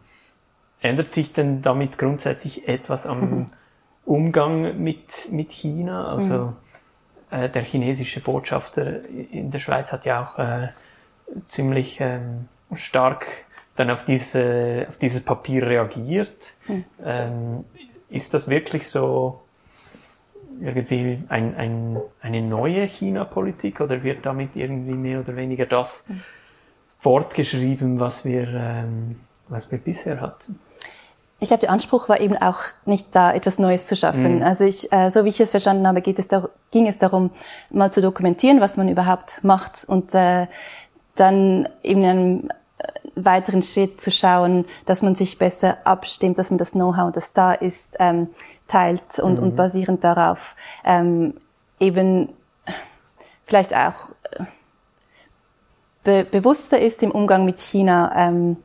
ändert 0.82 1.14
sich 1.14 1.34
denn 1.34 1.62
damit 1.62 1.98
grundsätzlich 1.98 2.68
etwas 2.68 3.08
am 3.08 3.20
mhm. 3.20 3.46
Umgang 4.06 4.84
mit, 4.84 5.32
mit 5.32 5.52
China? 5.52 6.08
Also 6.08 6.54
mhm. 7.32 7.44
äh, 7.44 7.50
der 7.50 7.64
chinesische 7.64 8.20
Botschafter 8.20 9.06
in 9.08 9.52
der 9.52 9.60
Schweiz 9.60 9.92
hat 9.92 10.06
ja 10.06 10.26
auch 10.26 10.40
äh, 10.40 10.70
ziemlich 11.48 12.00
ähm, 12.02 12.50
stark 12.74 13.28
dann 13.76 13.90
auf, 13.90 14.06
diese, 14.06 14.86
auf 14.90 14.98
dieses 14.98 15.24
Papier 15.24 15.66
reagiert. 15.68 16.56
Mhm. 16.68 16.86
Ähm, 17.04 17.66
ist 18.10 18.34
das 18.34 18.48
wirklich 18.48 18.90
so 18.90 19.42
irgendwie 20.62 21.24
ein, 21.28 21.56
ein, 21.56 21.98
eine 22.22 22.42
neue 22.42 22.86
China-Politik 22.88 23.82
oder 23.82 24.04
wird 24.04 24.26
damit 24.26 24.56
irgendwie 24.56 24.94
mehr 24.94 25.20
oder 25.20 25.36
weniger 25.36 25.66
das 25.66 26.04
mhm. 26.08 26.22
fortgeschrieben, 27.00 28.00
was 28.00 28.24
wir, 28.24 28.48
ähm, 28.48 29.20
was 29.50 29.70
wir 29.72 29.78
bisher 29.78 30.22
hatten? 30.22 30.60
Ich 31.42 31.50
glaube, 31.50 31.62
der 31.62 31.72
Anspruch 31.72 32.08
war 32.08 32.22
eben 32.22 32.38
auch 32.38 32.60
nicht 32.86 33.14
da, 33.14 33.34
etwas 33.34 33.60
Neues 33.60 33.86
zu 33.86 33.98
schaffen. 33.98 34.38
Mhm. 34.38 34.44
Also 34.44 34.64
ich, 34.64 34.92
äh, 34.94 35.12
so 35.12 35.26
wie 35.26 35.30
ich 35.30 35.40
es 35.42 35.52
verstanden 35.52 35.86
habe, 35.86 36.02
es 36.02 36.28
da, 36.28 36.48
ging 36.72 36.88
es 36.88 36.98
darum, 36.98 37.32
mal 37.70 37.92
zu 37.92 38.02
dokumentieren, 38.02 38.62
was 38.62 38.78
man 38.78 38.88
überhaupt 38.88 39.44
macht 39.44 39.84
und 39.86 40.16
äh, 40.16 40.48
dann 41.16 41.68
eben 41.84 42.02
in 42.02 42.10
einem 42.10 42.50
weiteren 43.16 43.62
Schritt 43.62 44.02
zu 44.02 44.12
schauen, 44.12 44.66
dass 44.86 45.02
man 45.02 45.16
sich 45.16 45.38
besser 45.38 45.78
abstimmt, 45.86 46.38
dass 46.38 46.50
man 46.50 46.58
das 46.58 46.72
Know-how, 46.72 47.12
das 47.12 47.34
da 47.34 47.54
ist, 47.54 47.96
ähm, 48.00 48.30
teilt 48.68 49.20
und, 49.20 49.38
mhm. 49.38 49.44
und 49.44 49.56
basierend 49.56 50.04
darauf 50.04 50.56
ähm, 50.84 51.36
eben 51.80 52.30
vielleicht 53.46 53.76
auch 53.76 54.10
äh, 54.32 54.46
be 56.04 56.26
bewusster 56.30 56.80
ist 56.80 57.04
im 57.04 57.12
Umgang 57.12 57.46
mit 57.46 57.60
China. 57.60 58.12
Ähm, 58.16 58.58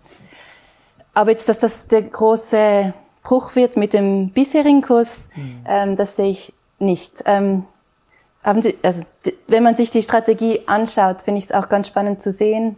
aber 1.14 1.30
jetzt, 1.30 1.48
dass 1.48 1.58
das 1.58 1.86
der 1.86 2.02
große 2.02 2.94
Bruch 3.22 3.54
wird 3.54 3.76
mit 3.76 3.92
dem 3.92 4.30
bisherigen 4.30 4.82
Kurs, 4.82 5.26
mhm. 5.34 5.64
ähm, 5.66 5.96
das 5.96 6.16
sehe 6.16 6.30
ich 6.30 6.52
nicht. 6.78 7.22
Ähm, 7.26 7.64
haben 8.42 8.62
Sie, 8.62 8.78
also, 8.82 9.02
wenn 9.48 9.62
man 9.62 9.74
sich 9.74 9.90
die 9.90 10.02
Strategie 10.02 10.62
anschaut, 10.66 11.22
finde 11.22 11.38
ich 11.38 11.44
es 11.46 11.52
auch 11.52 11.68
ganz 11.68 11.88
spannend 11.88 12.22
zu 12.22 12.32
sehen, 12.32 12.76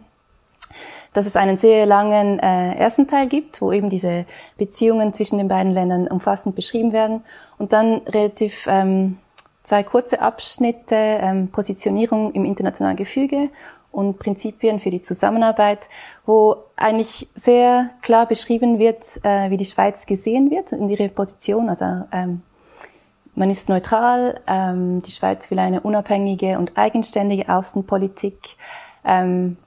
dass 1.13 1.25
es 1.25 1.35
einen 1.35 1.57
sehr 1.57 1.85
langen 1.85 2.39
äh, 2.39 2.75
ersten 2.75 3.07
Teil 3.07 3.27
gibt, 3.27 3.61
wo 3.61 3.71
eben 3.71 3.89
diese 3.89 4.25
Beziehungen 4.57 5.13
zwischen 5.13 5.37
den 5.37 5.47
beiden 5.47 5.71
Ländern 5.71 6.07
umfassend 6.07 6.55
beschrieben 6.55 6.91
werden 6.91 7.23
und 7.57 7.73
dann 7.73 8.01
relativ 8.07 8.65
ähm, 8.67 9.17
zwei 9.63 9.83
kurze 9.83 10.21
Abschnitte, 10.21 10.95
ähm, 10.95 11.49
Positionierung 11.49 12.33
im 12.33 12.45
internationalen 12.45 12.97
Gefüge 12.97 13.49
und 13.91 14.17
Prinzipien 14.17 14.79
für 14.79 14.89
die 14.89 15.03
Zusammenarbeit, 15.03 15.87
wo 16.25 16.57
eigentlich 16.75 17.29
sehr 17.35 17.91
klar 18.01 18.25
beschrieben 18.25 18.79
wird, 18.79 19.05
äh, 19.23 19.49
wie 19.51 19.57
die 19.57 19.65
Schweiz 19.65 20.05
gesehen 20.05 20.49
wird 20.49 20.71
in 20.71 20.89
ihre 20.89 21.09
Position. 21.09 21.69
Also 21.69 21.85
ähm, 22.11 22.41
man 23.35 23.49
ist 23.49 23.69
neutral, 23.69 24.41
ähm, 24.47 25.01
die 25.03 25.11
Schweiz 25.11 25.49
will 25.51 25.59
eine 25.59 25.81
unabhängige 25.81 26.57
und 26.57 26.75
eigenständige 26.75 27.49
Außenpolitik. 27.49 28.37
Ähm, 29.05 29.57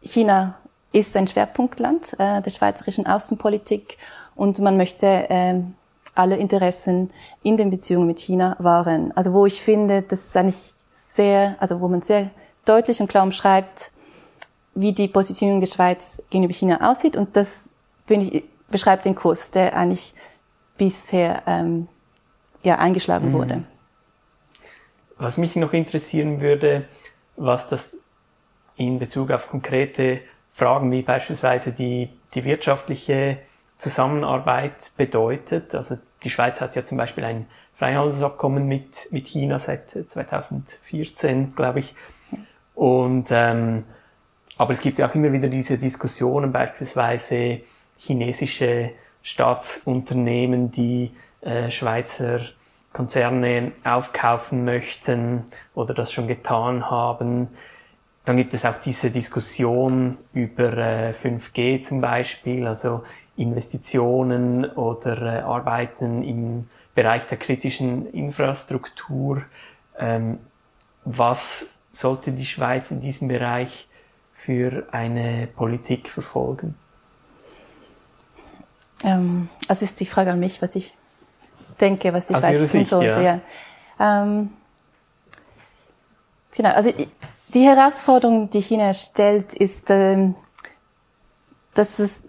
China 0.00 0.56
ist 0.94 1.16
ein 1.16 1.26
Schwerpunktland 1.26 2.14
äh, 2.18 2.40
der 2.40 2.50
schweizerischen 2.50 3.06
Außenpolitik 3.06 3.98
und 4.36 4.58
man 4.60 4.76
möchte 4.76 5.06
äh, 5.06 5.60
alle 6.14 6.36
Interessen 6.36 7.10
in 7.42 7.56
den 7.56 7.70
Beziehungen 7.70 8.06
mit 8.06 8.20
China 8.20 8.56
wahren. 8.60 9.12
Also 9.16 9.32
wo 9.32 9.44
ich 9.44 9.60
finde, 9.60 10.02
das 10.02 10.26
ist 10.26 10.36
eigentlich 10.36 10.74
sehr, 11.12 11.56
also 11.58 11.80
wo 11.80 11.88
man 11.88 12.02
sehr 12.02 12.30
deutlich 12.64 13.00
und 13.00 13.08
klar 13.08 13.24
umschreibt, 13.24 13.90
wie 14.76 14.92
die 14.92 15.08
Positionierung 15.08 15.60
der 15.60 15.66
Schweiz 15.66 16.22
gegenüber 16.30 16.54
China 16.54 16.90
aussieht 16.90 17.16
und 17.16 17.36
das 17.36 17.72
finde 18.06 18.26
ich 18.26 18.44
beschreibt 18.70 19.04
den 19.04 19.14
Kurs, 19.14 19.50
der 19.50 19.76
eigentlich 19.76 20.14
bisher 20.76 21.42
ähm, 21.46 21.86
ja 22.62 22.78
eingeschlagen 22.78 23.28
mhm. 23.28 23.32
wurde. 23.34 23.64
Was 25.16 25.38
mich 25.38 25.54
noch 25.54 25.72
interessieren 25.72 26.40
würde, 26.40 26.88
was 27.36 27.68
das 27.68 27.96
in 28.76 28.98
Bezug 28.98 29.30
auf 29.30 29.48
konkrete 29.48 30.22
Fragen 30.54 30.90
wie 30.92 31.02
beispielsweise 31.02 31.72
die, 31.72 32.08
die 32.34 32.44
wirtschaftliche 32.44 33.38
Zusammenarbeit 33.78 34.92
bedeutet. 34.96 35.74
Also 35.74 35.98
die 36.22 36.30
Schweiz 36.30 36.60
hat 36.60 36.76
ja 36.76 36.84
zum 36.84 36.96
Beispiel 36.96 37.24
ein 37.24 37.46
Freihandelsabkommen 37.76 38.66
mit, 38.66 39.10
mit 39.10 39.26
China 39.26 39.58
seit 39.58 39.90
2014, 39.90 41.54
glaube 41.56 41.80
ich. 41.80 41.94
Und 42.74 43.28
ähm, 43.30 43.84
aber 44.56 44.72
es 44.72 44.80
gibt 44.80 45.00
ja 45.00 45.08
auch 45.08 45.14
immer 45.14 45.32
wieder 45.32 45.48
diese 45.48 45.78
Diskussionen, 45.78 46.52
beispielsweise 46.52 47.60
chinesische 47.98 48.92
Staatsunternehmen, 49.22 50.70
die 50.70 51.10
äh, 51.40 51.70
Schweizer 51.70 52.40
Konzerne 52.92 53.72
aufkaufen 53.82 54.64
möchten 54.64 55.46
oder 55.74 55.94
das 55.94 56.12
schon 56.12 56.28
getan 56.28 56.88
haben. 56.90 57.48
Dann 58.24 58.36
gibt 58.38 58.54
es 58.54 58.64
auch 58.64 58.78
diese 58.78 59.10
Diskussion 59.10 60.16
über 60.32 60.72
äh, 60.78 61.14
5G 61.22 61.84
zum 61.84 62.00
Beispiel, 62.00 62.66
also 62.66 63.04
Investitionen 63.36 64.64
oder 64.64 65.20
äh, 65.22 65.40
Arbeiten 65.40 66.22
im 66.22 66.68
Bereich 66.94 67.26
der 67.26 67.38
kritischen 67.38 68.10
Infrastruktur. 68.12 69.42
Ähm, 69.98 70.38
was 71.04 71.74
sollte 71.92 72.32
die 72.32 72.46
Schweiz 72.46 72.90
in 72.90 73.02
diesem 73.02 73.28
Bereich 73.28 73.88
für 74.32 74.86
eine 74.92 75.48
Politik 75.54 76.08
verfolgen? 76.08 76.76
Ähm, 79.04 79.50
also 79.68 79.84
ist 79.84 80.00
die 80.00 80.06
Frage 80.06 80.32
an 80.32 80.40
mich, 80.40 80.62
was 80.62 80.74
ich 80.76 80.96
denke, 81.80 82.12
was 82.12 82.28
die 82.28 82.34
Aus 82.34 82.40
Schweiz 82.40 82.72
tun 82.72 82.84
sollte. 82.86 83.22
Ja. 83.22 83.40
Ähm, 84.00 84.50
genau, 86.56 86.70
also 86.70 86.88
ich, 86.88 87.08
die 87.54 87.62
Herausforderung, 87.62 88.50
die 88.50 88.60
China 88.60 88.92
stellt, 88.92 89.54
ist, 89.54 89.84
ähm, 89.88 90.34
dass 91.74 91.98
es 91.98 92.20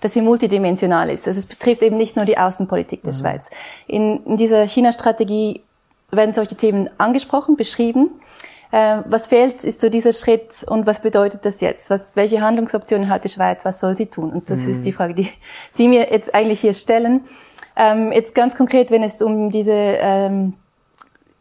dass 0.00 0.14
sie 0.14 0.20
multidimensional 0.20 1.10
ist. 1.10 1.28
Also 1.28 1.38
es 1.38 1.46
betrifft 1.46 1.82
eben 1.82 1.96
nicht 1.96 2.16
nur 2.16 2.24
die 2.24 2.36
Außenpolitik 2.36 3.02
der 3.02 3.12
mhm. 3.12 3.18
Schweiz. 3.18 3.48
In, 3.86 4.24
in 4.24 4.36
dieser 4.36 4.66
China-Strategie 4.66 5.62
werden 6.10 6.34
solche 6.34 6.56
Themen 6.56 6.90
angesprochen, 6.98 7.56
beschrieben. 7.56 8.10
Äh, 8.72 9.02
was 9.06 9.28
fehlt, 9.28 9.62
ist 9.62 9.80
so 9.80 9.88
dieser 9.88 10.12
Schritt 10.12 10.64
und 10.66 10.86
was 10.86 11.00
bedeutet 11.00 11.46
das 11.46 11.60
jetzt? 11.60 11.88
Was, 11.88 12.16
welche 12.16 12.40
Handlungsoptionen 12.40 13.08
hat 13.08 13.24
die 13.24 13.28
Schweiz? 13.28 13.64
Was 13.64 13.78
soll 13.78 13.96
sie 13.96 14.06
tun? 14.06 14.32
Und 14.32 14.50
das 14.50 14.58
mhm. 14.60 14.74
ist 14.74 14.84
die 14.84 14.92
Frage, 14.92 15.14
die 15.14 15.28
Sie 15.70 15.86
mir 15.86 16.10
jetzt 16.10 16.34
eigentlich 16.34 16.60
hier 16.60 16.74
stellen. 16.74 17.22
Ähm, 17.76 18.12
jetzt 18.12 18.34
ganz 18.34 18.56
konkret, 18.56 18.90
wenn 18.90 19.02
es 19.02 19.22
um 19.22 19.50
diese 19.50 19.72
ähm, 19.72 20.54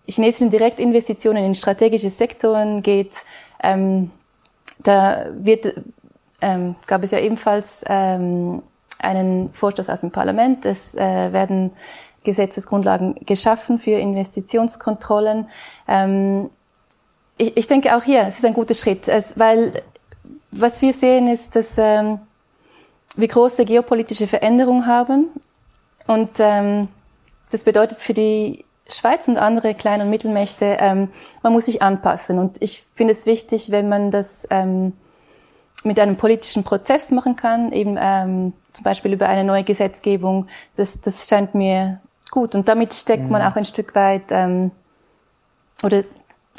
chinesischen 0.07 0.49
Direktinvestitionen 0.49 1.43
in 1.43 1.55
strategische 1.55 2.09
Sektoren 2.09 2.81
geht, 2.81 3.15
ähm, 3.63 4.11
da 4.79 5.25
wird, 5.33 5.75
ähm, 6.41 6.75
gab 6.87 7.03
es 7.03 7.11
ja 7.11 7.19
ebenfalls 7.19 7.83
ähm, 7.87 8.63
einen 8.99 9.53
Vorstoß 9.53 9.89
aus 9.89 9.99
dem 9.99 10.11
Parlament. 10.11 10.65
Es 10.65 10.95
äh, 10.95 11.33
werden 11.33 11.71
Gesetzesgrundlagen 12.23 13.15
geschaffen 13.25 13.79
für 13.79 13.91
Investitionskontrollen. 13.91 15.47
Ähm, 15.87 16.49
ich, 17.37 17.57
ich 17.57 17.67
denke 17.67 17.95
auch 17.95 18.03
hier, 18.03 18.27
es 18.27 18.37
ist 18.37 18.45
ein 18.45 18.53
guter 18.53 18.73
Schritt, 18.73 19.07
es, 19.07 19.37
weil 19.37 19.81
was 20.51 20.81
wir 20.81 20.93
sehen 20.93 21.27
ist, 21.27 21.55
dass 21.55 21.69
ähm, 21.77 22.19
wir 23.15 23.27
große 23.27 23.65
geopolitische 23.65 24.27
Veränderungen 24.27 24.85
haben 24.85 25.29
und 26.07 26.31
ähm, 26.39 26.87
das 27.49 27.63
bedeutet 27.63 27.99
für 27.99 28.13
die 28.13 28.65
Schweiz 28.93 29.27
und 29.27 29.37
andere 29.37 29.73
Klein- 29.73 30.01
und 30.01 30.09
Mittelmächte, 30.09 30.77
ähm, 30.79 31.09
man 31.43 31.53
muss 31.53 31.65
sich 31.65 31.81
anpassen. 31.81 32.39
Und 32.39 32.61
ich 32.61 32.85
finde 32.95 33.13
es 33.13 33.25
wichtig, 33.25 33.71
wenn 33.71 33.89
man 33.89 34.11
das 34.11 34.47
ähm, 34.49 34.93
mit 35.83 35.99
einem 35.99 36.17
politischen 36.17 36.63
Prozess 36.63 37.11
machen 37.11 37.35
kann, 37.35 37.71
eben 37.71 37.97
ähm, 37.99 38.53
zum 38.73 38.83
Beispiel 38.83 39.13
über 39.13 39.27
eine 39.27 39.43
neue 39.43 39.63
Gesetzgebung. 39.63 40.47
Das, 40.75 41.01
das 41.01 41.27
scheint 41.27 41.55
mir 41.55 41.99
gut. 42.29 42.55
Und 42.55 42.67
damit 42.67 42.93
steckt 42.93 43.23
mhm. 43.23 43.31
man 43.31 43.41
auch 43.41 43.55
ein 43.55 43.65
Stück 43.65 43.95
weit 43.95 44.23
ähm, 44.29 44.71
oder 45.83 46.03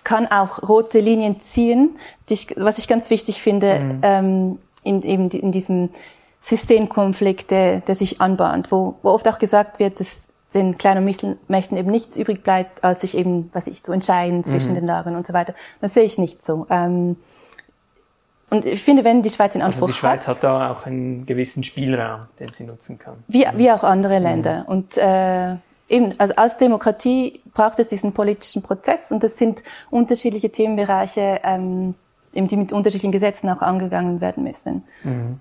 kann 0.04 0.26
auch 0.26 0.68
rote 0.68 0.98
Linien 0.98 1.40
ziehen, 1.42 1.96
ich, 2.28 2.54
was 2.56 2.78
ich 2.78 2.88
ganz 2.88 3.08
wichtig 3.10 3.40
finde, 3.40 3.78
mhm. 3.78 4.00
ähm, 4.02 4.58
in, 4.82 5.02
eben 5.02 5.28
in 5.30 5.52
diesem 5.52 5.90
Systemkonflikt, 6.40 7.50
der, 7.52 7.80
der 7.80 7.94
sich 7.94 8.20
anbahnt, 8.20 8.72
wo, 8.72 8.96
wo 9.02 9.10
oft 9.10 9.28
auch 9.28 9.38
gesagt 9.38 9.78
wird, 9.78 10.00
dass 10.00 10.28
den 10.54 10.78
kleinen 10.78 11.04
Mittelmächten 11.04 11.76
eben 11.76 11.90
nichts 11.90 12.16
übrig 12.16 12.42
bleibt, 12.42 12.84
als 12.84 13.00
sich 13.00 13.16
eben, 13.16 13.50
was 13.52 13.66
ich, 13.66 13.82
zu 13.82 13.92
entscheiden 13.92 14.44
zwischen 14.44 14.72
mhm. 14.72 14.76
den 14.76 14.86
Lagern 14.86 15.16
und 15.16 15.26
so 15.26 15.32
weiter. 15.32 15.54
Das 15.80 15.94
sehe 15.94 16.04
ich 16.04 16.18
nicht 16.18 16.44
so. 16.44 16.66
Ähm, 16.70 17.16
und 18.50 18.66
ich 18.66 18.82
finde, 18.82 19.02
wenn 19.02 19.22
die 19.22 19.30
Schweiz 19.30 19.54
in 19.54 19.62
Anspruch 19.62 19.88
also 19.88 19.94
die 19.94 19.98
Schweiz 19.98 20.28
hat, 20.28 20.36
hat 20.36 20.44
da 20.44 20.70
auch 20.70 20.84
einen 20.84 21.24
gewissen 21.24 21.64
Spielraum, 21.64 22.26
den 22.38 22.48
sie 22.48 22.64
nutzen 22.64 22.98
kann. 22.98 23.14
Wie, 23.26 23.46
wie 23.56 23.70
auch 23.70 23.82
andere 23.82 24.18
mhm. 24.18 24.22
Länder. 24.22 24.60
Mhm. 24.60 24.66
Und 24.66 24.98
äh, 24.98 25.56
eben, 25.88 26.12
also 26.18 26.34
als 26.36 26.58
Demokratie 26.58 27.40
braucht 27.54 27.78
es 27.78 27.88
diesen 27.88 28.12
politischen 28.12 28.60
Prozess 28.60 29.10
und 29.10 29.22
das 29.22 29.38
sind 29.38 29.62
unterschiedliche 29.90 30.50
Themenbereiche, 30.50 31.40
ähm, 31.44 31.94
eben, 32.34 32.46
die 32.46 32.56
mit 32.58 32.72
unterschiedlichen 32.72 33.12
Gesetzen 33.12 33.48
auch 33.48 33.62
angegangen 33.62 34.20
werden 34.20 34.44
müssen. 34.44 34.84
Mhm. 35.02 35.40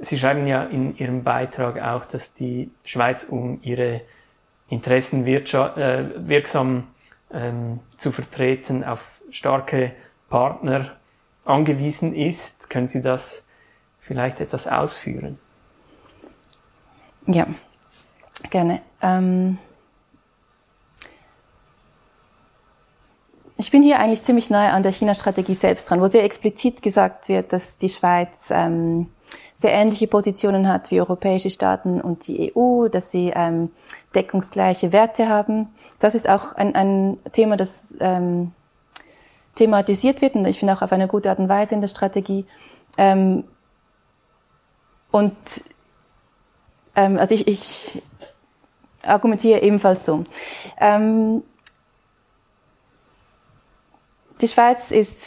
Sie 0.00 0.18
schreiben 0.18 0.46
ja 0.46 0.64
in 0.64 0.96
Ihrem 0.96 1.22
Beitrag 1.24 1.80
auch, 1.80 2.06
dass 2.06 2.34
die 2.34 2.70
Schweiz 2.84 3.24
um 3.24 3.60
ihre 3.62 4.00
Interessen 4.68 5.26
äh, 5.26 6.10
wirksam 6.16 6.86
ähm, 7.32 7.80
zu 7.98 8.12
vertreten 8.12 8.84
auf 8.84 9.10
starke 9.30 9.92
Partner 10.28 10.96
angewiesen 11.44 12.14
ist. 12.14 12.70
Können 12.70 12.88
Sie 12.88 13.02
das 13.02 13.44
vielleicht 14.00 14.40
etwas 14.40 14.66
ausführen? 14.66 15.38
Ja, 17.26 17.46
gerne. 18.48 18.80
Ähm 19.02 19.58
ich 23.56 23.70
bin 23.70 23.82
hier 23.82 23.98
eigentlich 23.98 24.22
ziemlich 24.22 24.48
nahe 24.50 24.72
an 24.72 24.82
der 24.82 24.92
China-Strategie 24.92 25.54
selbst 25.54 25.90
dran, 25.90 26.00
wo 26.00 26.08
sehr 26.08 26.24
explizit 26.24 26.82
gesagt 26.82 27.28
wird, 27.28 27.52
dass 27.52 27.76
die 27.76 27.90
Schweiz 27.90 28.30
ähm, 28.48 29.10
sehr 29.60 29.72
ähnliche 29.72 30.06
Positionen 30.06 30.68
hat 30.68 30.90
wie 30.90 31.00
europäische 31.00 31.50
Staaten 31.50 32.00
und 32.00 32.26
die 32.26 32.56
EU, 32.56 32.88
dass 32.88 33.10
sie 33.10 33.30
ähm, 33.34 33.70
deckungsgleiche 34.14 34.90
Werte 34.90 35.28
haben. 35.28 35.68
Das 35.98 36.14
ist 36.14 36.26
auch 36.28 36.54
ein, 36.54 36.74
ein 36.74 37.18
Thema, 37.32 37.58
das 37.58 37.94
ähm, 38.00 38.52
thematisiert 39.56 40.22
wird 40.22 40.34
und 40.34 40.46
ich 40.46 40.58
finde 40.58 40.72
auch 40.72 40.80
auf 40.80 40.92
eine 40.92 41.08
gute 41.08 41.28
Art 41.28 41.38
und 41.38 41.50
Weise 41.50 41.74
in 41.74 41.82
der 41.82 41.88
Strategie. 41.88 42.46
Ähm, 42.96 43.44
und 45.10 45.36
ähm, 46.96 47.18
also 47.18 47.34
ich, 47.34 47.46
ich 47.46 48.02
argumentiere 49.02 49.60
ebenfalls 49.60 50.06
so. 50.06 50.24
Ähm, 50.80 51.42
die 54.40 54.48
Schweiz 54.48 54.90
ist 54.90 55.26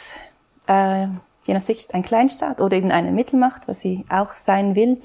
äh, 0.65 1.05
je 1.45 1.53
nach 1.53 1.61
Sicht 1.61 1.93
ein 1.93 2.03
Kleinstaat 2.03 2.61
oder 2.61 2.77
eben 2.77 2.91
eine 2.91 3.11
Mittelmacht, 3.11 3.67
was 3.67 3.81
sie 3.81 4.05
auch 4.09 4.33
sein 4.33 4.75
will. 4.75 5.01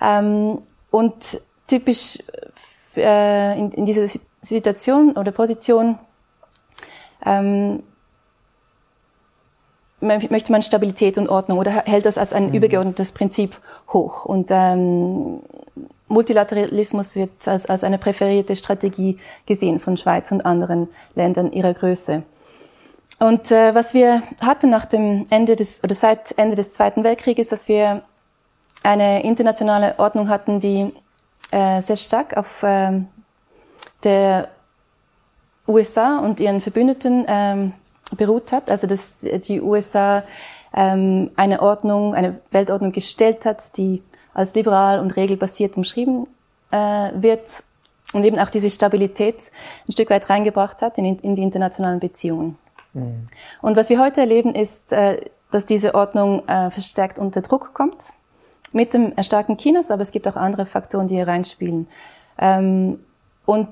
Ähm, 0.00 0.58
und 0.90 1.40
typisch 1.66 2.18
äh, 2.96 3.58
in, 3.58 3.70
in 3.72 3.86
dieser 3.86 4.06
Situation 4.42 5.12
oder 5.12 5.32
Position 5.32 5.98
ähm, 7.24 7.82
möchte 10.00 10.52
man 10.52 10.62
Stabilität 10.62 11.18
und 11.18 11.28
Ordnung 11.28 11.58
oder 11.58 11.70
hält 11.70 12.06
das 12.06 12.18
als 12.18 12.32
ein 12.32 12.48
mhm. 12.48 12.54
übergeordnetes 12.54 13.12
Prinzip 13.12 13.56
hoch. 13.92 14.24
Und 14.24 14.50
ähm, 14.50 15.40
Multilateralismus 16.08 17.16
wird 17.16 17.46
als, 17.46 17.66
als 17.66 17.84
eine 17.84 17.98
präferierte 17.98 18.56
Strategie 18.56 19.18
gesehen 19.46 19.80
von 19.80 19.96
Schweiz 19.96 20.30
und 20.30 20.46
anderen 20.46 20.88
Ländern 21.14 21.52
ihrer 21.52 21.74
Größe. 21.74 22.22
Und 23.18 23.50
äh, 23.50 23.74
was 23.74 23.94
wir 23.94 24.22
hatten 24.40 24.70
nach 24.70 24.84
dem 24.84 25.24
Ende 25.30 25.56
des 25.56 25.82
oder 25.82 25.94
seit 25.94 26.38
Ende 26.38 26.54
des 26.54 26.72
Zweiten 26.72 27.02
Weltkrieges, 27.02 27.48
dass 27.48 27.66
wir 27.66 28.02
eine 28.82 29.24
internationale 29.24 29.98
Ordnung 29.98 30.28
hatten, 30.28 30.60
die 30.60 30.92
äh, 31.50 31.82
sehr 31.82 31.96
stark 31.96 32.36
auf 32.36 32.62
äh, 32.62 33.00
der 34.04 34.48
USA 35.66 36.18
und 36.18 36.38
ihren 36.38 36.60
Verbündeten 36.60 37.24
ähm, 37.26 37.72
beruht 38.16 38.52
hat. 38.52 38.70
Also 38.70 38.86
dass 38.86 39.16
die 39.20 39.60
USA 39.60 40.22
ähm, 40.74 41.30
eine 41.36 41.60
Ordnung, 41.60 42.14
eine 42.14 42.40
Weltordnung 42.50 42.92
gestellt 42.92 43.44
hat, 43.44 43.76
die 43.76 44.02
als 44.32 44.54
liberal 44.54 45.00
und 45.00 45.16
regelbasiert 45.16 45.76
umschrieben 45.76 46.28
äh, 46.70 47.10
wird 47.14 47.64
und 48.12 48.24
eben 48.24 48.38
auch 48.38 48.50
diese 48.50 48.70
Stabilität 48.70 49.50
ein 49.88 49.92
Stück 49.92 50.10
weit 50.10 50.30
reingebracht 50.30 50.80
hat 50.82 50.98
in, 50.98 51.18
in 51.18 51.34
die 51.34 51.42
internationalen 51.42 51.98
Beziehungen. 51.98 52.56
Mhm. 52.94 53.26
Und 53.62 53.76
was 53.76 53.88
wir 53.88 54.00
heute 54.00 54.20
erleben, 54.20 54.54
ist, 54.54 54.92
äh, 54.92 55.20
dass 55.50 55.66
diese 55.66 55.94
Ordnung 55.94 56.46
äh, 56.48 56.70
verstärkt 56.70 57.18
unter 57.18 57.40
Druck 57.40 57.74
kommt 57.74 57.96
mit 58.72 58.92
dem 58.92 59.12
Erstarken 59.16 59.56
Chinas, 59.56 59.90
aber 59.90 60.02
es 60.02 60.12
gibt 60.12 60.28
auch 60.28 60.36
andere 60.36 60.66
Faktoren, 60.66 61.08
die 61.08 61.14
hier 61.14 61.26
reinspielen. 61.26 61.88
Ähm, 62.38 63.00
und 63.46 63.70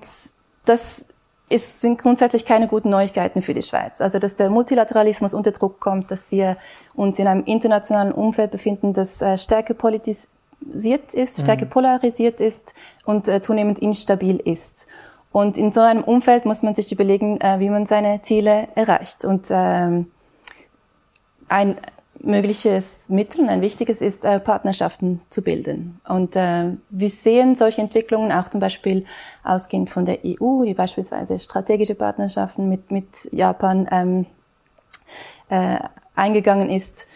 das 0.64 1.06
ist, 1.48 1.80
sind 1.80 1.98
grundsätzlich 1.98 2.44
keine 2.44 2.66
guten 2.66 2.90
Neuigkeiten 2.90 3.42
für 3.42 3.54
die 3.54 3.62
Schweiz. 3.62 4.00
Also, 4.00 4.18
dass 4.18 4.34
der 4.34 4.50
Multilateralismus 4.50 5.34
unter 5.34 5.52
Druck 5.52 5.80
kommt, 5.80 6.10
dass 6.10 6.30
wir 6.30 6.56
uns 6.94 7.18
in 7.18 7.26
einem 7.26 7.44
internationalen 7.44 8.12
Umfeld 8.12 8.50
befinden, 8.50 8.94
das 8.94 9.20
äh, 9.20 9.38
stärker 9.38 9.74
politisiert 9.74 10.28
ist, 11.12 11.40
stärker 11.40 11.66
mhm. 11.66 11.70
polarisiert 11.70 12.40
ist 12.40 12.74
und 13.04 13.26
zunehmend 13.44 13.78
instabil 13.78 14.38
ist. 14.38 14.86
Und 15.32 15.58
in 15.58 15.72
so 15.72 15.80
einem 15.80 16.02
Umfeld 16.02 16.46
muss 16.46 16.62
man 16.62 16.74
sich 16.74 16.90
überlegen, 16.92 17.40
äh, 17.40 17.60
wie 17.60 17.68
man 17.68 17.86
seine 17.86 18.22
Ziele 18.22 18.68
erreicht. 18.74 19.24
Und 19.24 19.48
ähm, 19.50 20.10
ein 21.48 21.76
mögliches 22.20 23.08
Mittel, 23.08 23.48
ein 23.48 23.60
wichtiges 23.60 24.00
ist, 24.00 24.24
äh, 24.24 24.40
Partnerschaften 24.40 25.20
zu 25.28 25.42
bilden. 25.42 26.00
Und 26.08 26.36
äh, 26.36 26.72
wir 26.90 27.08
sehen 27.08 27.56
solche 27.56 27.80
Entwicklungen 27.80 28.32
auch 28.32 28.48
zum 28.48 28.60
Beispiel 28.60 29.04
ausgehend 29.44 29.90
von 29.90 30.04
der 30.04 30.18
EU, 30.24 30.64
die 30.64 30.74
beispielsweise 30.74 31.38
strategische 31.38 31.94
Partnerschaften 31.94 32.68
mit, 32.68 32.90
mit 32.90 33.06
Japan 33.32 33.88
ähm, 33.90 34.26
äh, 35.48 35.78
eingegangen 36.14 36.70
ist. 36.70 37.06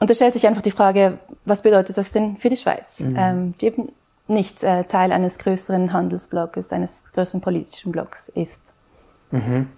Und 0.00 0.10
da 0.10 0.14
stellt 0.14 0.34
sich 0.34 0.46
einfach 0.46 0.62
die 0.62 0.70
Frage, 0.70 1.18
was 1.44 1.62
bedeutet 1.62 1.96
das 1.96 2.12
denn 2.12 2.36
für 2.36 2.50
die 2.50 2.56
Schweiz? 2.56 3.00
Mhm. 3.00 3.16
Ähm, 3.18 3.54
die 3.60 3.66
eben 3.66 3.92
nicht 4.28 4.62
äh, 4.62 4.84
Teil 4.84 5.12
eines 5.12 5.38
größeren 5.38 5.92
Handelsblocks, 5.92 6.72
eines 6.72 7.02
größeren 7.12 7.40
politischen 7.40 7.92
Blocks 7.92 8.28
ist. 8.34 8.62
Mhm. 9.30 9.68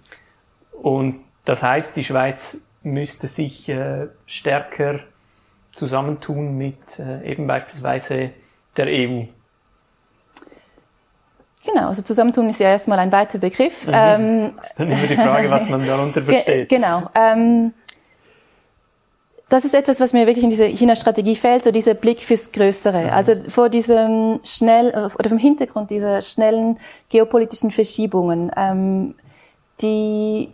Und 0.71 1.21
das 1.45 1.63
heißt, 1.63 1.95
die 1.95 2.03
Schweiz 2.03 2.61
müsste 2.83 3.27
sich 3.27 3.69
äh, 3.69 4.07
stärker 4.25 4.99
zusammentun 5.71 6.57
mit 6.57 6.99
äh, 6.99 7.29
eben 7.29 7.47
beispielsweise 7.47 8.31
der 8.75 8.87
EU. 8.87 9.25
Genau, 11.63 11.87
also 11.89 12.01
Zusammentun 12.01 12.49
ist 12.49 12.59
ja 12.59 12.69
erstmal 12.69 12.97
ein 12.99 13.11
weiter 13.11 13.37
Begriff. 13.37 13.85
Mhm. 13.85 13.93
Ähm, 13.95 14.53
dann 14.77 14.91
immer 14.91 15.07
die 15.07 15.15
Frage, 15.15 15.49
was 15.51 15.69
man 15.69 15.85
darunter 15.85 16.21
versteht. 16.23 16.69
Genau. 16.69 17.09
Ähm, 17.13 17.73
das 19.51 19.65
ist 19.65 19.75
etwas, 19.75 19.99
was 19.99 20.13
mir 20.13 20.27
wirklich 20.27 20.45
in 20.45 20.49
dieser 20.49 20.65
China-Strategie 20.65 21.35
fehlt, 21.35 21.65
so 21.65 21.71
dieser 21.71 21.93
Blick 21.93 22.21
fürs 22.21 22.53
Größere. 22.53 23.11
Also 23.11 23.33
vor 23.49 23.67
diesem 23.67 24.39
schnell 24.45 25.11
oder 25.19 25.27
vom 25.27 25.37
Hintergrund 25.37 25.91
dieser 25.91 26.21
schnellen 26.21 26.79
geopolitischen 27.09 27.69
Verschiebungen, 27.69 28.49
ähm, 28.55 29.13
die 29.81 30.49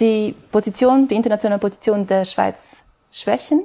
die 0.00 0.34
Position, 0.50 1.06
die 1.06 1.16
internationale 1.16 1.60
Position 1.60 2.06
der 2.06 2.24
Schweiz 2.24 2.78
schwächen. 3.12 3.62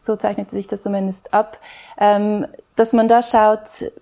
So 0.00 0.16
zeichnet 0.16 0.50
sich 0.50 0.66
das 0.66 0.82
zumindest 0.82 1.32
ab. 1.32 1.58
Ähm, 1.96 2.46
dass 2.74 2.92
man 2.92 3.06
da 3.06 3.22
schaut, 3.22 3.92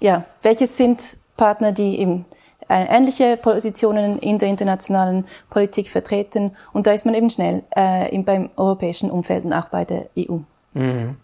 ja, 0.00 0.24
welche 0.40 0.66
sind 0.66 1.18
Partner, 1.36 1.72
die 1.72 1.98
eben 1.98 2.24
äh, 2.72 2.86
ähnliche 2.88 3.36
Positionen 3.36 4.18
in 4.18 4.38
der 4.38 4.48
internationalen 4.48 5.26
Politik 5.50 5.88
vertreten. 5.88 6.56
Und 6.72 6.86
da 6.86 6.92
ist 6.92 7.04
man 7.04 7.14
eben 7.14 7.28
schnell 7.28 7.64
äh, 7.70 8.18
beim 8.22 8.48
europäischen 8.56 9.10
Umfeld 9.10 9.44
und 9.44 9.52
auch 9.52 9.68
bei 9.68 9.84
der 9.84 10.08
EU. 10.18 10.38
Mhm. 10.72 11.16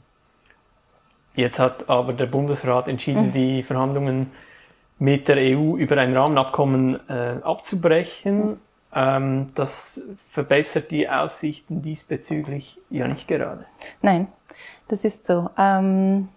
Jetzt 1.34 1.58
hat 1.58 1.88
aber 1.88 2.12
der 2.12 2.26
Bundesrat 2.26 2.88
entschieden, 2.88 3.28
mhm. 3.28 3.32
die 3.32 3.62
Verhandlungen 3.62 4.30
mit 4.98 5.28
der 5.28 5.37
EU 5.37 5.76
über 5.76 5.96
ein 5.96 6.14
Rahmenabkommen 6.14 7.00
äh, 7.08 7.37
abzubrechen. 7.42 8.37
Mhm. 8.38 8.56
ähm, 8.94 9.50
das 9.54 10.02
verbessert 10.32 10.90
die 10.90 11.08
Aussichten 11.08 11.80
diesbezüglich 11.80 12.78
ja 12.90 13.08
nicht 13.08 13.26
gerade. 13.26 13.64
Nein, 14.02 14.26
das 14.88 15.04
ist 15.04 15.26
so. 15.26 15.48
Ähm, 15.56 16.28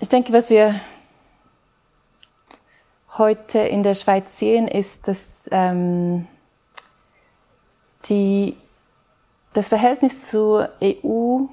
ich 0.00 0.08
denke, 0.08 0.32
was 0.32 0.50
wir 0.50 0.74
heute 3.18 3.58
in 3.58 3.82
der 3.82 3.94
Schweiz 3.94 4.38
sehen, 4.38 4.68
ist, 4.68 5.08
dass 5.08 5.48
ähm, 5.50 6.26
die, 8.06 8.56
das 9.52 9.68
Verhältnis 9.68 10.28
zur 10.30 10.70
EU 10.82 11.46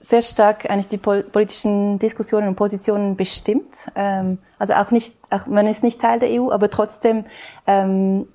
sehr 0.00 0.22
stark 0.22 0.68
eigentlich 0.70 0.88
die 0.88 0.98
politischen 0.98 1.98
Diskussionen 1.98 2.48
und 2.48 2.56
Positionen 2.56 3.16
bestimmt. 3.16 3.76
Ähm, 3.94 4.38
also 4.58 4.74
auch 4.74 4.90
nicht, 4.90 5.14
auch, 5.28 5.46
man 5.46 5.66
ist 5.66 5.82
nicht 5.82 6.00
Teil 6.00 6.18
der 6.18 6.30
EU, 6.30 6.50
aber 6.50 6.70
trotzdem 6.70 7.24
ähm, 7.66 8.26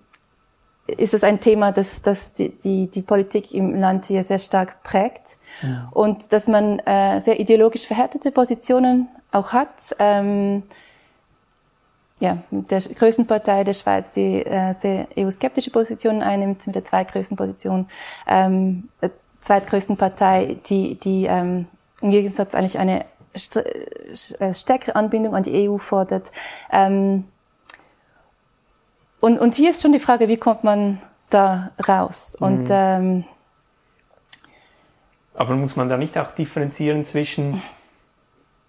ist 0.87 1.13
es 1.13 1.23
ein 1.23 1.39
Thema, 1.39 1.71
das, 1.71 2.01
das 2.01 2.33
die, 2.33 2.49
die, 2.49 2.87
die 2.87 3.01
Politik 3.01 3.53
im 3.53 3.79
Land 3.79 4.05
hier 4.05 4.23
sehr 4.23 4.39
stark 4.39 4.83
prägt. 4.83 5.37
Ja. 5.63 5.89
Und 5.91 6.31
dass 6.31 6.47
man 6.47 6.79
äh, 6.79 7.21
sehr 7.21 7.39
ideologisch 7.39 7.87
verhärtete 7.87 8.31
Positionen 8.31 9.07
auch 9.31 9.51
hat. 9.51 9.95
Ähm, 9.99 10.63
ja, 12.19 12.37
mit 12.49 12.71
der 12.71 12.79
größten 12.79 13.27
Partei 13.27 13.63
der 13.63 13.73
Schweiz, 13.73 14.11
die 14.13 14.45
äh, 14.45 14.73
sehr 14.79 15.07
EU-skeptische 15.17 15.71
Positionen 15.71 16.21
einnimmt, 16.21 16.65
mit 16.65 16.75
der 16.75 16.85
zweitgrößten 16.85 17.35
Position 17.35 17.87
ähm, 18.27 18.89
zweitgrößten 19.41 19.95
Partei, 19.95 20.57
die, 20.65 20.95
die 20.95 21.25
ähm, 21.25 21.67
im 22.01 22.09
Gegensatz 22.09 22.55
eigentlich 22.55 22.79
eine 22.79 23.05
st 23.37 23.57
äh, 23.57 24.53
stärkere 24.53 24.95
Anbindung 24.95 25.35
an 25.35 25.43
die 25.43 25.69
EU 25.69 25.77
fordert. 25.77 26.31
Ähm, 26.71 27.25
und, 29.19 29.39
und 29.39 29.55
hier 29.55 29.69
ist 29.69 29.81
schon 29.81 29.93
die 29.93 29.99
Frage, 29.99 30.27
wie 30.27 30.37
kommt 30.37 30.63
man 30.63 30.99
da 31.29 31.71
raus? 31.87 32.35
Und 32.39 32.65
mhm. 32.65 32.69
ähm, 32.69 33.23
aber 35.35 35.55
muss 35.55 35.75
man 35.75 35.89
da 35.89 35.97
nicht 35.97 36.17
auch 36.17 36.31
differenzieren 36.31 37.05
zwischen 37.05 37.61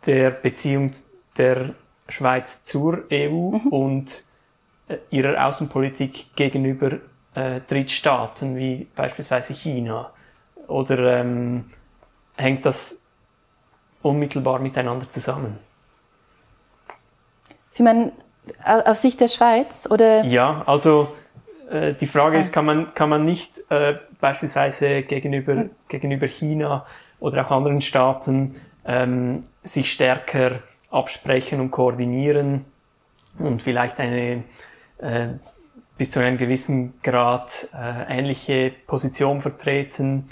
der 0.04 0.30
Beziehung 0.30 0.92
der 1.36 1.74
Schweiz 2.08 2.64
zur 2.64 3.04
EU 3.12 3.50
mhm. 3.50 3.68
und 3.68 4.24
äh, 4.88 4.98
ihrer 5.10 5.46
Außenpolitik 5.46 6.34
gegenüber 6.36 6.98
äh, 7.34 7.60
Drittstaaten 7.68 8.56
wie 8.56 8.86
beispielsweise 8.94 9.52
China? 9.52 10.10
Oder 10.68 11.20
ähm, 11.20 11.70
hängt 12.36 12.66
das 12.66 13.00
unmittelbar 14.02 14.58
miteinander 14.58 15.10
zusammen? 15.10 15.58
Sie 17.70 17.82
meinen 17.82 18.12
aus 18.64 19.02
Sicht 19.02 19.20
der 19.20 19.28
Schweiz 19.28 19.86
oder? 19.90 20.24
Ja, 20.24 20.62
also 20.66 21.08
äh, 21.70 21.94
die 21.94 22.06
Frage 22.06 22.38
ist, 22.38 22.52
kann 22.52 22.64
man, 22.64 22.94
kann 22.94 23.08
man 23.08 23.24
nicht 23.24 23.62
äh, 23.70 23.96
beispielsweise 24.20 25.02
gegenüber, 25.02 25.54
hm. 25.54 25.70
gegenüber 25.88 26.26
China 26.26 26.86
oder 27.18 27.46
auch 27.46 27.50
anderen 27.50 27.80
Staaten 27.80 28.60
ähm, 28.84 29.42
sich 29.64 29.92
stärker 29.92 30.60
absprechen 30.90 31.60
und 31.60 31.70
koordinieren 31.70 32.64
und 33.38 33.62
vielleicht 33.62 33.98
eine 33.98 34.44
äh, 34.98 35.28
bis 35.98 36.10
zu 36.10 36.20
einem 36.20 36.38
gewissen 36.38 36.94
Grad 37.02 37.68
äh, 37.74 38.18
ähnliche 38.18 38.72
Position 38.86 39.40
vertreten 39.42 40.30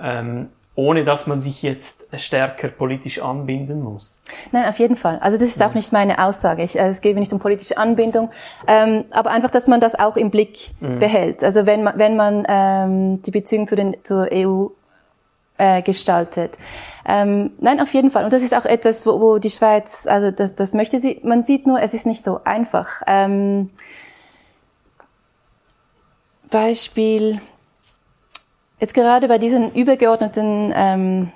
ähm, 0.00 0.50
ohne 0.76 1.04
dass 1.04 1.26
man 1.26 1.40
sich 1.40 1.62
jetzt 1.62 2.04
stärker 2.16 2.68
politisch 2.68 3.20
anbinden 3.20 3.82
muss. 3.82 4.14
Nein, 4.52 4.66
auf 4.68 4.78
jeden 4.78 4.96
Fall. 4.96 5.18
Also 5.20 5.38
das 5.38 5.48
ist 5.48 5.62
auch 5.62 5.72
nicht 5.72 5.92
meine 5.92 6.22
Aussage. 6.22 6.62
Ich, 6.62 6.78
also 6.78 6.92
es 6.92 7.00
geht 7.00 7.14
mir 7.14 7.20
nicht 7.20 7.32
um 7.32 7.38
politische 7.38 7.78
Anbindung, 7.78 8.30
ähm, 8.66 9.04
aber 9.10 9.30
einfach, 9.30 9.50
dass 9.50 9.68
man 9.68 9.80
das 9.80 9.98
auch 9.98 10.16
im 10.16 10.30
Blick 10.30 10.72
mhm. 10.80 10.98
behält. 10.98 11.42
Also 11.42 11.64
wenn 11.64 11.82
man, 11.82 11.98
wenn 11.98 12.16
man 12.16 12.44
ähm, 12.46 13.22
die 13.22 13.30
Beziehung 13.30 13.66
zu 13.66 13.74
den, 13.74 13.96
zur 14.04 14.28
EU 14.30 14.66
äh, 15.58 15.82
gestaltet. 15.82 16.58
Ähm, 17.08 17.52
nein, 17.58 17.80
auf 17.80 17.92
jeden 17.94 18.10
Fall. 18.10 18.24
Und 18.24 18.32
das 18.32 18.42
ist 18.42 18.54
auch 18.54 18.64
etwas, 18.64 19.06
wo, 19.06 19.20
wo 19.20 19.38
die 19.38 19.50
Schweiz, 19.50 20.06
also 20.06 20.30
das, 20.30 20.54
das 20.54 20.72
möchte 20.72 21.00
sie, 21.00 21.20
man 21.22 21.44
sieht 21.44 21.66
nur, 21.66 21.80
es 21.80 21.94
ist 21.94 22.06
nicht 22.06 22.24
so 22.24 22.40
einfach. 22.44 23.02
Ähm, 23.06 23.70
Beispiel, 26.50 27.40
Jetzt 28.78 28.92
gerade 28.92 29.26
bei 29.28 29.38
diesen 29.38 29.72
übergeordneten 29.72 30.72
ähm, 30.76 31.32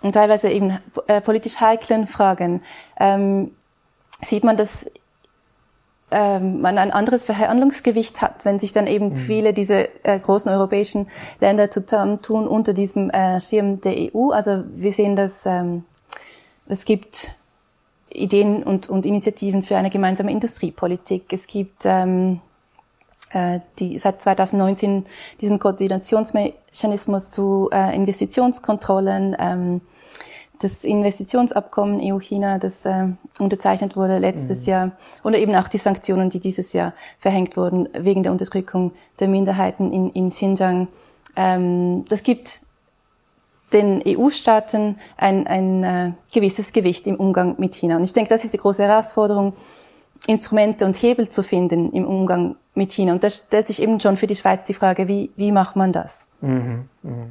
und 0.00 0.12
teilweise 0.12 0.48
eben 0.48 0.78
äh, 1.06 1.20
politisch 1.20 1.60
heiklen 1.60 2.06
Fragen 2.06 2.62
ähm, 2.98 3.54
sieht 4.24 4.42
man, 4.42 4.56
dass 4.56 4.86
ähm, 6.10 6.60
man 6.60 6.78
ein 6.78 6.90
anderes 6.90 7.24
Verhandlungsgewicht 7.24 8.22
hat, 8.22 8.44
wenn 8.44 8.58
sich 8.58 8.72
dann 8.72 8.86
eben 8.86 9.10
mhm. 9.10 9.16
viele 9.16 9.52
dieser 9.52 9.86
äh, 10.04 10.18
großen 10.18 10.50
europäischen 10.50 11.08
Länder 11.40 11.70
zusammentun 11.70 12.48
unter 12.48 12.72
diesem 12.72 13.10
äh, 13.10 13.40
Schirm 13.40 13.80
der 13.80 14.14
EU. 14.14 14.30
Also 14.30 14.64
wir 14.74 14.92
sehen, 14.92 15.16
dass 15.16 15.44
ähm, 15.44 15.84
es 16.66 16.84
gibt 16.84 17.36
Ideen 18.10 18.62
und, 18.62 18.88
und 18.88 19.04
Initiativen 19.04 19.62
für 19.62 19.76
eine 19.76 19.90
gemeinsame 19.90 20.30
Industriepolitik. 20.30 21.32
Es 21.32 21.46
gibt 21.46 21.82
ähm, 21.84 22.40
äh, 23.30 23.60
die 23.78 23.98
seit 23.98 24.22
2019 24.22 25.04
diesen 25.40 25.58
Koordinationsmechanismus 25.58 27.30
zu 27.30 27.68
äh, 27.72 27.94
Investitionskontrollen, 27.94 29.36
ähm, 29.38 29.80
das 30.60 30.84
Investitionsabkommen 30.84 32.00
EU-China, 32.02 32.58
das 32.58 32.84
äh, 32.84 33.08
unterzeichnet 33.38 33.96
wurde 33.96 34.18
letztes 34.18 34.60
mhm. 34.60 34.66
Jahr, 34.66 34.90
oder 35.22 35.38
eben 35.38 35.54
auch 35.54 35.68
die 35.68 35.78
Sanktionen, 35.78 36.30
die 36.30 36.40
dieses 36.40 36.72
Jahr 36.72 36.94
verhängt 37.20 37.56
wurden 37.56 37.88
wegen 37.92 38.22
der 38.22 38.32
Unterdrückung 38.32 38.92
der 39.20 39.28
Minderheiten 39.28 39.92
in, 39.92 40.10
in 40.10 40.28
Xinjiang. 40.30 40.88
Ähm, 41.36 42.04
das 42.08 42.22
gibt 42.22 42.60
den 43.72 44.02
EU-Staaten 44.06 44.96
ein, 45.16 45.46
ein 45.46 45.84
äh, 45.84 46.12
gewisses 46.32 46.72
Gewicht 46.72 47.06
im 47.06 47.16
Umgang 47.16 47.56
mit 47.58 47.74
China. 47.74 47.96
Und 47.96 48.04
ich 48.04 48.12
denke, 48.12 48.30
das 48.30 48.44
ist 48.44 48.54
die 48.54 48.58
große 48.58 48.82
Herausforderung, 48.82 49.54
Instrumente 50.26 50.84
und 50.84 50.96
Hebel 50.96 51.28
zu 51.28 51.42
finden 51.42 51.92
im 51.92 52.06
Umgang 52.06 52.56
mit 52.74 52.92
China. 52.92 53.12
Und 53.12 53.22
da 53.22 53.30
stellt 53.30 53.66
sich 53.66 53.80
eben 53.80 54.00
schon 54.00 54.16
für 54.16 54.26
die 54.26 54.34
Schweiz 54.34 54.64
die 54.64 54.74
Frage, 54.74 55.06
wie, 55.06 55.30
wie 55.36 55.52
macht 55.52 55.76
man 55.76 55.92
das? 55.92 56.26
Mhm, 56.40 56.88
mh. 57.02 57.26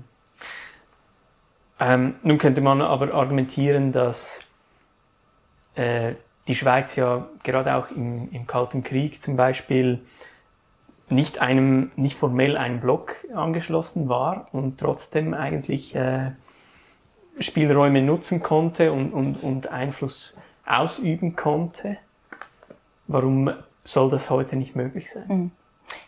Ähm, 1.79 2.15
nun 2.23 2.37
könnte 2.37 2.61
man 2.61 2.81
aber 2.81 3.13
argumentieren, 3.13 3.91
dass 3.91 4.43
äh, 5.75 6.13
die 6.47 6.55
Schweiz 6.55 6.95
ja 6.95 7.27
gerade 7.43 7.75
auch 7.75 7.91
im, 7.91 8.31
im 8.31 8.47
Kalten 8.47 8.83
Krieg 8.83 9.21
zum 9.21 9.35
Beispiel 9.35 9.99
nicht 11.09 11.39
einem, 11.39 11.91
nicht 11.95 12.17
formell 12.17 12.57
einem 12.57 12.79
Block 12.79 13.15
angeschlossen 13.33 14.09
war 14.09 14.45
und 14.51 14.79
trotzdem 14.79 15.33
eigentlich 15.33 15.95
äh, 15.95 16.31
Spielräume 17.39 18.01
nutzen 18.01 18.41
konnte 18.41 18.91
und, 18.91 19.11
und, 19.13 19.35
und 19.43 19.67
Einfluss 19.67 20.35
ausüben 20.65 21.35
konnte. 21.35 21.97
Warum 23.07 23.51
soll 23.83 24.09
das 24.09 24.29
heute 24.29 24.55
nicht 24.55 24.75
möglich 24.75 25.11
sein? 25.11 25.25
Mhm. 25.27 25.51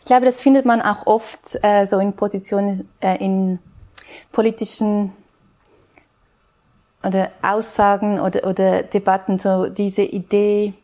Ich 0.00 0.06
glaube, 0.06 0.26
das 0.26 0.42
findet 0.42 0.66
man 0.66 0.82
auch 0.82 1.06
oft 1.06 1.58
äh, 1.62 1.86
so 1.86 1.98
in 1.98 2.12
Positionen, 2.12 2.88
äh, 3.00 3.16
in 3.24 3.58
politischen 4.32 5.12
oder 7.02 7.30
Aussagen 7.42 8.20
oder, 8.20 8.46
oder 8.46 8.82
Debatten, 8.82 9.38
so 9.38 9.68
diese 9.68 10.02
Idee, 10.02 10.74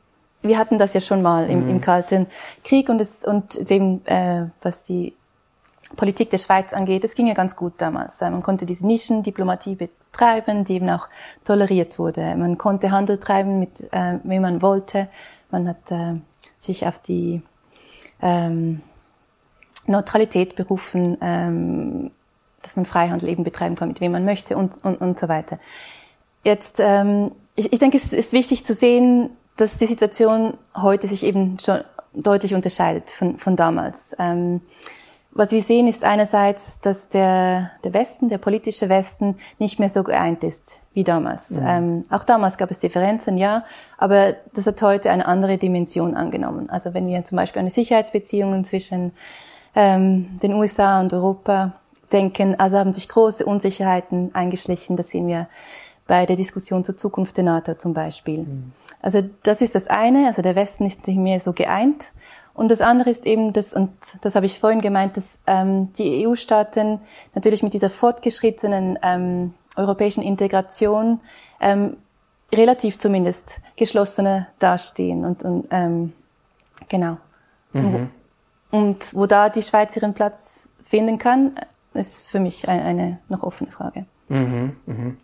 wir 0.43 0.59
hatten 0.59 0.79
das 0.79 0.95
ja 0.95 1.01
schon 1.01 1.23
mal 1.23 1.49
im, 1.49 1.65
mhm. 1.65 1.71
im 1.71 1.81
Kalten 1.81 2.27
Krieg 2.65 2.89
und, 2.89 3.01
es, 3.01 3.25
und 3.25 3.69
dem, 3.69 4.01
äh, 4.07 4.47
was 4.63 4.85
die 4.85 5.15
Politik 5.97 6.31
der 6.31 6.39
Schweiz 6.39 6.73
angeht, 6.73 7.05
es 7.05 7.15
ging 7.15 7.29
ja 7.29 7.35
ganz 7.35 7.55
gut 7.55 7.75
damals. 7.79 8.21
Man 8.21 8.43
konnte 8.43 8.67
diese 8.67 8.85
Nischendiplomatie 8.87 9.77
betreiben, 9.77 10.65
die 10.65 10.75
eben 10.75 10.91
auch 10.91 11.07
toleriert 11.45 11.99
wurde. 11.99 12.35
Man 12.37 12.59
konnte 12.59 12.91
Handel 12.91 13.19
treiben, 13.19 13.61
mit 13.61 13.81
äh, 13.93 14.19
wem 14.25 14.43
man 14.43 14.63
wollte. 14.63 15.09
Man 15.51 15.69
hat 15.69 15.91
äh, 15.91 16.15
sich 16.59 16.87
auf 16.87 16.99
die 16.99 17.43
ähm, 18.21 18.81
Neutralität 19.87 20.57
berufen, 20.57 21.19
ähm, 21.21 22.11
dass 22.63 22.75
man 22.75 22.85
Freihandel 22.85 23.29
eben 23.29 23.45
betreiben 23.45 23.77
kann, 23.77 23.89
mit 23.89 24.01
wem 24.01 24.13
man 24.13 24.25
möchte 24.25 24.57
und, 24.57 24.85
und, 24.85 25.01
und 25.01 25.21
so 25.21 25.29
weiter. 25.29 25.61
Jetzt, 26.47 26.77
ähm, 26.79 27.33
ich, 27.57 27.73
ich 27.73 27.81
denke, 27.81 27.97
es 27.97 28.13
ist 28.13 28.33
wichtig 28.33 28.65
zu 28.65 28.73
sehen, 28.73 29.31
dass 29.57 29.79
die 29.79 29.87
Situation 29.87 30.57
heute 30.77 31.09
sich 31.09 31.25
eben 31.25 31.59
schon 31.59 31.81
deutlich 32.15 32.55
unterscheidet 32.55 33.11
von, 33.11 33.41
von 33.41 33.57
damals. 33.57 34.15
Ähm, 34.21 34.61
was 35.33 35.51
wir 35.51 35.61
sehen, 35.61 35.89
ist 35.89 36.05
einerseits, 36.05 36.79
dass 36.83 37.09
der, 37.09 37.73
der 37.83 37.93
Westen, 37.93 38.29
der 38.29 38.39
politische 38.39 38.89
Westen, 38.89 39.39
nicht 39.59 39.81
mehr 39.81 39.89
so 39.89 40.05
geeint 40.05 40.45
ist 40.45 40.79
wie 40.95 41.03
damals. 41.03 41.51
Mhm. 41.51 41.67
Ähm, 41.67 42.05
auch 42.11 42.23
damals 42.23 42.59
gab 42.59 42.71
es 42.71 42.79
Differenzen, 42.79 43.39
ja, 43.39 43.65
aber 43.99 44.37
das 44.55 44.69
hat 44.69 44.81
heute 44.83 45.11
eine 45.11 45.27
andere 45.27 45.59
Dimension 45.59 46.15
angenommen. 46.15 46.71
Also 46.71 46.95
wenn 46.95 47.09
wir 47.09 47.25
zum 47.25 47.35
Beispiel 47.35 47.59
an 47.59 47.67
die 47.67 47.73
Sicherheitsbeziehungen 47.73 48.65
zwischen 48.65 49.11
ähm, 49.75 50.39
den 50.41 50.55
USA 50.55 51.01
und 51.01 51.13
Europa 51.13 51.73
denken, 52.13 52.55
also 52.61 52.79
haben 52.79 52.93
sich 52.93 53.09
große 53.09 53.45
Unsicherheiten 53.45 54.33
eingeschlichen. 54.33 54.97
Das 54.97 55.11
sehen 55.11 55.27
wir 55.27 55.49
bei 56.07 56.27
der 56.27 56.37
Diskussion 56.37 56.85
zur 56.85 56.97
Zukunft 56.97 57.37
der 57.37 57.45
NATO 57.45 57.75
zum 57.75 57.95
Beispiel. 57.95 58.41
Mhm. 58.41 58.73
Also 59.03 59.23
das 59.43 59.61
ist 59.61 59.75
das 59.75 59.87
eine, 59.87 60.27
also 60.27 60.43
der 60.43 60.57
Westen 60.57 60.85
ist 60.87 61.07
nicht 61.07 61.19
mehr 61.19 61.41
so 61.41 61.53
geeint. 61.53 62.13
Und 62.55 62.71
das 62.71 62.81
andere 62.81 63.11
ist 63.11 63.27
eben 63.27 63.53
das, 63.53 63.75
und 63.75 63.91
das 64.23 64.35
habe 64.35 64.47
ich 64.47 64.59
vorhin 64.59 64.81
gemeint, 64.81 65.17
dass 65.17 65.39
ähm, 65.47 65.93
die 65.93 66.27
EU-Staaten 66.27 67.01
natürlich 67.35 67.63
mit 67.63 67.75
dieser 67.75 67.91
fortgeschrittenen 67.91 68.99
ähm, 69.03 69.53
europäischen 69.77 70.23
Integration 70.23 71.21
ähm, 71.61 71.99
relativ 72.53 72.99
zumindest 72.99 73.61
geschlossener 73.77 74.49
dastehen. 74.59 75.27
Und, 75.27 75.43
und 75.43 75.69
ähm, 75.71 76.15
genau. 76.89 77.19
Mhm. 77.75 78.11
Und 78.71 79.15
wo 79.15 79.27
da 79.27 79.51
die 79.51 79.63
Schweiz 79.63 79.95
ihren 79.95 80.15
Platz 80.15 80.69
finden 80.87 81.19
kann, 81.19 81.57
ist 81.93 82.29
für 82.29 82.41
mich 82.41 82.69
eine, 82.69 82.83
eine 82.83 83.19
noch 83.29 83.43
offene 83.43 83.71
Frage. 83.71 84.07
Mhm, 84.29 84.77
mhm. 84.87 85.17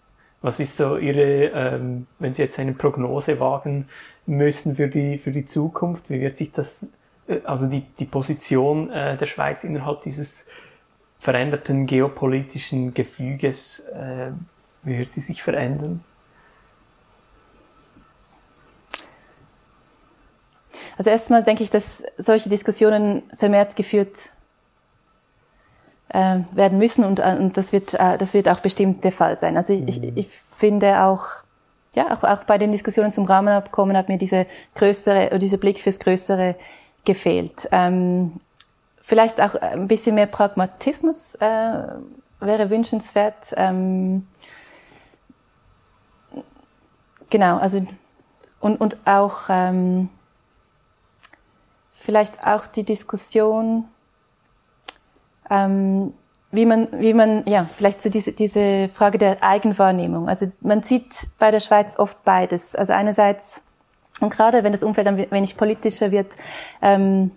Was 0.42 0.58
ist 0.58 0.76
so 0.76 0.96
Ihre, 0.96 1.46
ähm, 1.54 2.06
wenn 2.18 2.34
Sie 2.34 2.42
jetzt 2.42 2.58
eine 2.58 2.72
Prognose 2.72 3.38
wagen 3.38 3.88
müssen 4.26 4.74
für 4.74 4.88
die, 4.88 5.18
für 5.18 5.30
die 5.30 5.46
Zukunft, 5.46 6.10
wie 6.10 6.20
wird 6.20 6.38
sich 6.38 6.50
das, 6.52 6.84
äh, 7.28 7.38
also 7.44 7.66
die, 7.66 7.86
die 8.00 8.06
Position 8.06 8.90
äh, 8.90 9.16
der 9.16 9.26
Schweiz 9.26 9.62
innerhalb 9.62 10.02
dieses 10.02 10.44
veränderten 11.20 11.86
geopolitischen 11.86 12.92
Gefüges, 12.92 13.80
äh, 13.94 14.32
wie 14.82 14.98
wird 14.98 15.12
sie 15.12 15.20
sich 15.20 15.44
verändern? 15.44 16.02
Also 20.98 21.10
erstmal 21.10 21.44
denke 21.44 21.62
ich, 21.62 21.70
dass 21.70 22.02
solche 22.18 22.50
Diskussionen 22.50 23.22
vermehrt 23.38 23.76
geführt 23.76 24.31
äh, 26.12 26.40
werden 26.52 26.78
müssen 26.78 27.04
und, 27.04 27.20
äh, 27.20 27.36
und 27.38 27.56
das, 27.56 27.72
wird, 27.72 27.94
äh, 27.94 28.18
das 28.18 28.34
wird 28.34 28.48
auch 28.48 28.60
bestimmt 28.60 29.04
der 29.04 29.12
Fall 29.12 29.36
sein. 29.38 29.56
Also 29.56 29.72
ich, 29.72 29.80
mhm. 29.80 29.88
ich, 29.88 30.16
ich 30.16 30.28
finde 30.56 31.02
auch, 31.02 31.26
ja, 31.94 32.12
auch, 32.12 32.22
auch 32.22 32.44
bei 32.44 32.58
den 32.58 32.72
Diskussionen 32.72 33.12
zum 33.12 33.24
Rahmenabkommen 33.24 33.96
hat 33.96 34.08
mir 34.08 34.18
diese 34.18 34.46
größere, 34.74 35.38
dieser 35.38 35.58
Blick 35.58 35.78
fürs 35.78 35.98
Größere 35.98 36.54
gefehlt. 37.04 37.68
Ähm, 37.72 38.32
vielleicht 39.02 39.40
auch 39.40 39.54
ein 39.54 39.88
bisschen 39.88 40.14
mehr 40.14 40.26
Pragmatismus 40.26 41.34
äh, 41.36 41.82
wäre 42.40 42.70
wünschenswert. 42.70 43.52
Ähm, 43.56 44.26
genau, 47.30 47.58
also 47.58 47.84
und, 48.60 48.80
und 48.80 48.96
auch 49.04 49.48
ähm, 49.48 50.08
vielleicht 51.94 52.46
auch 52.46 52.66
die 52.66 52.84
Diskussion, 52.84 53.88
ähm, 55.52 56.14
wie 56.50 56.66
man, 56.66 56.88
wie 56.92 57.14
man, 57.14 57.44
ja, 57.46 57.68
vielleicht 57.76 58.02
so 58.02 58.08
diese, 58.08 58.32
diese 58.32 58.88
Frage 58.94 59.18
der 59.18 59.42
Eigenwahrnehmung. 59.42 60.28
Also 60.28 60.50
man 60.60 60.82
sieht 60.82 61.14
bei 61.38 61.50
der 61.50 61.60
Schweiz 61.60 61.98
oft 61.98 62.24
beides. 62.24 62.74
Also 62.74 62.92
einerseits, 62.92 63.62
und 64.20 64.30
gerade 64.30 64.64
wenn 64.64 64.72
das 64.72 64.82
Umfeld 64.82 65.06
ein 65.06 65.30
wenig 65.30 65.56
politischer 65.56 66.10
wird, 66.10 66.32
ähm, 66.80 67.30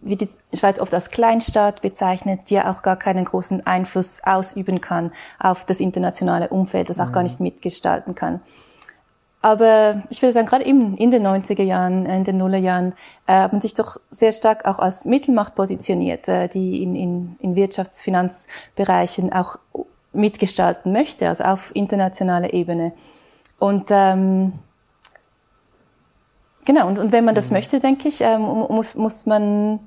wie 0.00 0.16
die 0.16 0.28
Schweiz 0.54 0.80
oft 0.80 0.92
als 0.92 1.10
Kleinstaat 1.10 1.80
bezeichnet, 1.80 2.50
die 2.50 2.54
ja 2.54 2.72
auch 2.72 2.82
gar 2.82 2.96
keinen 2.96 3.24
großen 3.24 3.66
Einfluss 3.66 4.20
ausüben 4.24 4.80
kann 4.80 5.12
auf 5.38 5.64
das 5.64 5.78
internationale 5.78 6.48
Umfeld, 6.48 6.90
das 6.90 6.98
auch 7.00 7.08
mhm. 7.08 7.12
gar 7.12 7.22
nicht 7.22 7.40
mitgestalten 7.40 8.14
kann. 8.14 8.40
Aber 9.44 10.04
ich 10.08 10.22
würde 10.22 10.32
sagen, 10.32 10.46
gerade 10.46 10.64
eben 10.64 10.96
in 10.96 11.10
den 11.10 11.26
90er 11.26 11.64
Jahren, 11.64 12.06
in 12.06 12.22
den 12.22 12.38
Nullerjahren, 12.38 12.92
äh, 13.26 13.32
haben 13.32 13.60
sich 13.60 13.74
doch 13.74 13.98
sehr 14.12 14.30
stark 14.30 14.64
auch 14.66 14.78
als 14.78 15.04
Mittelmacht 15.04 15.56
positioniert, 15.56 16.28
äh, 16.28 16.48
die 16.48 16.80
in, 16.80 16.94
in, 16.94 17.36
in 17.40 17.56
Wirtschaftsfinanzbereichen 17.56 19.32
auch 19.32 19.58
mitgestalten 20.12 20.92
möchte, 20.92 21.28
also 21.28 21.42
auf 21.42 21.74
internationaler 21.74 22.54
Ebene. 22.54 22.92
Und 23.58 23.90
ähm, 23.90 24.52
genau, 26.64 26.86
und, 26.86 26.98
und 26.98 27.10
wenn 27.10 27.24
man 27.24 27.34
das 27.34 27.50
mhm. 27.50 27.56
möchte, 27.56 27.80
denke 27.80 28.08
ich, 28.08 28.20
ähm, 28.20 28.42
muss, 28.42 28.94
muss 28.94 29.26
man 29.26 29.80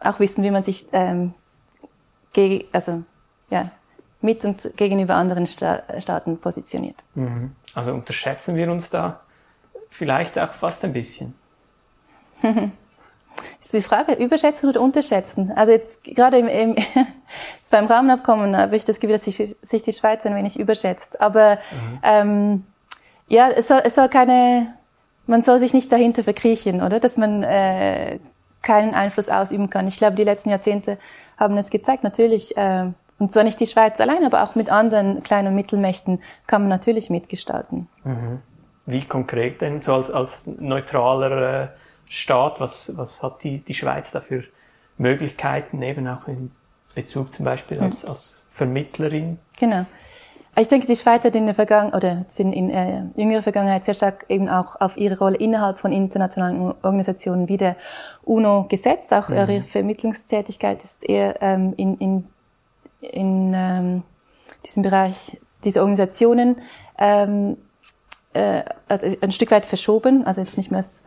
auch 0.00 0.18
wissen, 0.18 0.42
wie 0.42 0.50
man 0.50 0.62
sich 0.62 0.86
ähm, 0.92 1.34
gegen, 2.32 2.64
also, 2.72 3.02
ja, 3.50 3.70
mit 4.20 4.44
und 4.44 4.76
gegenüber 4.76 5.14
anderen 5.14 5.46
Sta 5.46 5.82
Staaten 5.98 6.38
positioniert. 6.38 7.04
Mhm. 7.14 7.52
Also 7.78 7.92
unterschätzen 7.92 8.56
wir 8.56 8.72
uns 8.72 8.90
da 8.90 9.20
vielleicht 9.88 10.36
auch 10.36 10.52
fast 10.52 10.84
ein 10.84 10.92
bisschen. 10.92 11.32
ist 12.42 13.72
die 13.72 13.80
Frage, 13.80 14.14
überschätzen 14.14 14.68
oder 14.68 14.80
unterschätzen? 14.80 15.52
Also 15.54 15.74
jetzt 15.74 16.02
gerade 16.02 16.38
im, 16.38 16.48
im 16.48 16.74
beim 17.70 17.86
Rahmenabkommen 17.86 18.56
habe 18.56 18.74
ich 18.74 18.84
das 18.84 18.98
Gefühl, 18.98 19.14
dass 19.14 19.26
sich, 19.26 19.56
sich 19.62 19.82
die 19.84 19.92
Schweiz 19.92 20.26
ein 20.26 20.34
wenig 20.34 20.58
überschätzt. 20.58 21.20
Aber 21.20 21.54
mhm. 21.54 22.00
ähm, 22.02 22.66
ja, 23.28 23.48
es 23.48 23.68
soll, 23.68 23.82
es 23.84 23.94
soll 23.94 24.08
keine, 24.08 24.74
man 25.28 25.44
soll 25.44 25.60
sich 25.60 25.72
nicht 25.72 25.92
dahinter 25.92 26.24
verkriechen, 26.24 26.82
oder? 26.82 26.98
Dass 26.98 27.16
man 27.16 27.44
äh, 27.44 28.18
keinen 28.60 28.92
Einfluss 28.92 29.28
ausüben 29.28 29.70
kann. 29.70 29.86
Ich 29.86 29.98
glaube, 29.98 30.16
die 30.16 30.24
letzten 30.24 30.50
Jahrzehnte 30.50 30.98
haben 31.36 31.56
es 31.58 31.70
gezeigt. 31.70 32.02
Natürlich 32.02 32.56
äh, 32.56 32.90
und 33.18 33.32
zwar 33.32 33.44
nicht 33.44 33.60
die 33.60 33.66
Schweiz 33.66 34.00
allein, 34.00 34.24
aber 34.24 34.42
auch 34.42 34.54
mit 34.54 34.70
anderen 34.70 35.22
kleinen 35.22 35.48
und 35.48 35.54
Mittelmächten 35.54 36.20
kann 36.46 36.62
man 36.62 36.68
natürlich 36.68 37.10
mitgestalten. 37.10 37.88
Mhm. 38.04 38.40
Wie 38.86 39.04
konkret 39.04 39.60
denn, 39.60 39.80
so 39.80 39.94
als, 39.94 40.10
als 40.10 40.46
neutraler 40.46 41.62
äh, 41.62 41.68
Staat, 42.08 42.58
was, 42.58 42.96
was 42.96 43.22
hat 43.22 43.42
die, 43.42 43.58
die 43.58 43.74
Schweiz 43.74 44.12
da 44.12 44.20
für 44.20 44.44
Möglichkeiten, 44.96 45.82
eben 45.82 46.08
auch 46.08 46.26
in 46.26 46.52
Bezug 46.94 47.34
zum 47.34 47.44
Beispiel 47.44 47.80
als, 47.80 48.04
mhm. 48.04 48.10
als 48.10 48.44
Vermittlerin? 48.50 49.38
Genau. 49.58 49.84
Ich 50.56 50.66
denke, 50.66 50.86
die 50.86 50.96
Schweiz 50.96 51.24
hat 51.24 51.36
in 51.36 51.46
der 51.46 51.54
Vergangenheit 51.54 51.94
oder 51.94 52.24
sind 52.28 52.52
in 52.52 52.70
äh, 52.70 53.02
jüngerer 53.14 53.42
Vergangenheit 53.42 53.84
sehr 53.84 53.94
stark 53.94 54.24
eben 54.28 54.48
auch 54.48 54.80
auf 54.80 54.96
ihre 54.96 55.18
Rolle 55.18 55.36
innerhalb 55.36 55.78
von 55.78 55.92
internationalen 55.92 56.74
Organisationen 56.82 57.48
wie 57.48 57.58
der 57.58 57.76
UNO 58.24 58.66
gesetzt. 58.68 59.12
Auch 59.12 59.28
mhm. 59.28 59.36
ihre 59.36 59.62
Vermittlungstätigkeit 59.62 60.82
ist 60.82 61.04
eher 61.04 61.40
ähm, 61.42 61.74
in, 61.76 61.96
in 61.98 62.24
in 63.00 63.52
ähm, 63.54 64.02
diesem 64.64 64.82
Bereich 64.82 65.38
diese 65.64 65.80
Organisationen 65.80 66.56
ähm, 66.98 67.56
äh, 68.32 68.62
also 68.88 69.06
ein 69.20 69.32
Stück 69.32 69.50
weit 69.50 69.66
verschoben, 69.66 70.26
also 70.26 70.40
jetzt 70.40 70.56
nicht 70.56 70.70
mehr 70.70 70.78
als 70.78 71.02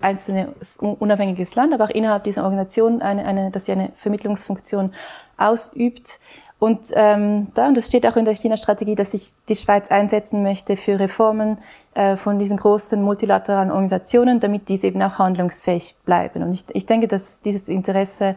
einzelnes 0.00 0.76
unabhängiges 0.78 1.54
Land, 1.54 1.72
aber 1.72 1.84
auch 1.84 1.90
innerhalb 1.90 2.24
dieser 2.24 2.44
Organisation, 2.44 3.00
eine, 3.02 3.24
eine, 3.24 3.50
dass 3.50 3.64
sie 3.64 3.72
eine 3.72 3.92
Vermittlungsfunktion 3.96 4.92
ausübt. 5.36 6.18
Und 6.58 6.88
ähm, 6.94 7.48
da, 7.54 7.68
und 7.68 7.76
das 7.76 7.86
steht 7.86 8.06
auch 8.06 8.16
in 8.16 8.24
der 8.24 8.34
China-Strategie, 8.34 8.94
dass 8.94 9.10
sich 9.10 9.32
die 9.48 9.56
Schweiz 9.56 9.90
einsetzen 9.90 10.42
möchte 10.42 10.76
für 10.76 10.98
Reformen 10.98 11.58
äh, 11.94 12.16
von 12.16 12.38
diesen 12.38 12.56
großen 12.56 13.00
multilateralen 13.00 13.70
Organisationen, 13.70 14.40
damit 14.40 14.68
diese 14.68 14.86
eben 14.86 15.02
auch 15.02 15.18
handlungsfähig 15.18 15.96
bleiben. 16.04 16.42
Und 16.42 16.52
ich, 16.52 16.64
ich 16.72 16.86
denke, 16.86 17.08
dass 17.08 17.40
dieses 17.42 17.68
Interesse, 17.68 18.36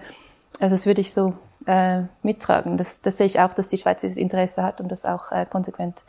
also 0.60 0.76
das 0.76 0.86
würde 0.86 1.02
ich 1.02 1.13
so 1.13 1.34
äh, 1.65 2.04
mittragen. 2.24 2.78
Das, 2.78 3.02
das 3.02 3.17
sehe 3.17 3.26
ich 3.26 3.39
auch, 3.39 3.54
dass 3.54 3.69
die 3.69 3.78
Schweiz 3.78 4.02
dieses 4.02 4.17
Interesse 4.17 4.63
hat 4.63 4.82
und 4.82 4.91
das 4.91 5.06
auch 5.06 5.32
äh, 5.32 5.45
konsequent 5.45 6.04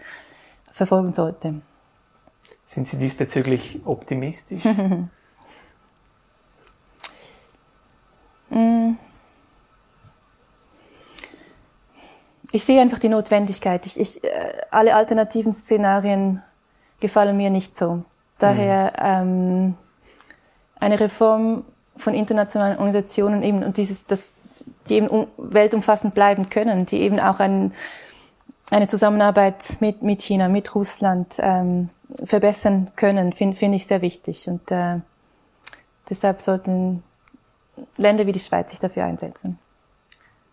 verfolgen 0.71 1.13
sollte. 1.13 1.61
Sind 2.67 2.89
Sie 2.89 2.99
diesbezüglich 2.99 3.81
optimistisch? 3.85 4.65
Mm. 8.53 8.97
ich 12.53 12.65
sehe 12.65 12.81
einfach 12.81 12.99
die 12.99 13.09
Notwendigkeit. 13.09 13.87
Ich, 13.87 13.99
ich, 13.99 14.25
äh, 14.25 14.53
alle 14.71 14.95
alternativen 14.95 15.53
Szenarien 15.53 16.43
gefallen 16.99 17.37
mir 17.37 17.51
nicht 17.51 17.77
so. 17.79 18.05
Daher 18.39 18.93
mhm. 19.25 19.29
ähm, 19.31 19.75
eine 20.81 21.01
Reform 21.01 21.65
von 21.97 22.15
internationalen 22.15 22.79
Organisationen 22.79 23.43
eben 23.43 23.63
und 23.63 23.77
dieses 23.77 24.07
das 24.07 24.21
die 24.89 24.97
eben 24.97 25.27
weltumfassend 25.37 26.15
bleiben 26.15 26.49
können, 26.49 26.87
die 26.87 27.01
eben 27.01 27.21
auch 27.21 27.41
ein, 27.41 27.73
eine 28.71 28.87
Zusammenarbeit 28.87 29.81
mit, 29.81 30.03
mit 30.03 30.23
China, 30.23 30.49
mit 30.49 30.75
Russland 30.75 31.37
ähm, 31.39 31.91
verbessern 32.25 32.91
können, 32.97 33.33
finde 33.33 33.57
find 33.57 33.75
ich 33.75 33.87
sehr 33.87 34.03
wichtig. 34.03 34.49
Und 34.49 34.71
äh, 34.71 35.01
deshalb 36.09 36.41
sollten 36.41 37.03
Länder 37.97 38.27
wie 38.27 38.33
die 38.33 38.41
Schweiz 38.41 38.71
sich 38.71 38.81
dafür 38.81 39.05
einsetzen. 39.05 39.59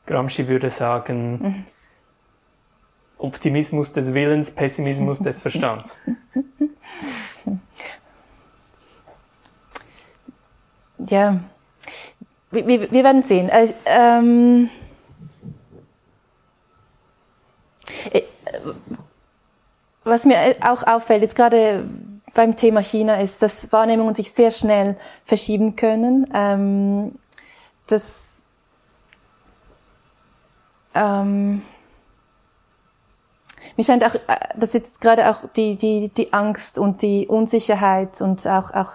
Gramsci 0.05 0.47
würde 0.47 0.69
sagen. 0.69 1.65
Optimismus 3.19 3.93
des 3.93 4.13
Willens, 4.13 4.51
Pessimismus 4.51 5.19
des 5.19 5.41
Verstands. 5.41 5.99
Ja, 11.09 11.39
wir, 12.51 12.67
wir 12.67 13.03
werden 13.03 13.23
sehen. 13.23 13.49
Äh, 13.49 13.73
ähm, 13.85 14.69
äh, 18.11 18.21
was 20.03 20.25
mir 20.25 20.37
auch 20.61 20.83
auffällt, 20.83 21.21
jetzt 21.21 21.35
gerade 21.35 21.83
beim 22.33 22.55
Thema 22.55 22.81
China, 22.81 23.19
ist, 23.19 23.41
dass 23.41 23.71
Wahrnehmungen 23.71 24.15
sich 24.15 24.31
sehr 24.31 24.51
schnell 24.51 24.95
verschieben 25.25 25.75
können. 25.75 26.27
Ähm, 26.33 27.15
dass 27.87 28.21
ähm, 30.93 31.61
mir 33.75 33.83
scheint 33.83 34.03
auch, 34.03 34.15
äh, 34.15 34.19
dass 34.55 34.73
jetzt 34.73 35.01
gerade 35.01 35.29
auch 35.29 35.43
die, 35.55 35.75
die, 35.75 36.09
die 36.09 36.33
Angst 36.33 36.79
und 36.79 37.01
die 37.01 37.27
Unsicherheit 37.27 38.21
und 38.21 38.45
auch, 38.47 38.71
auch 38.71 38.93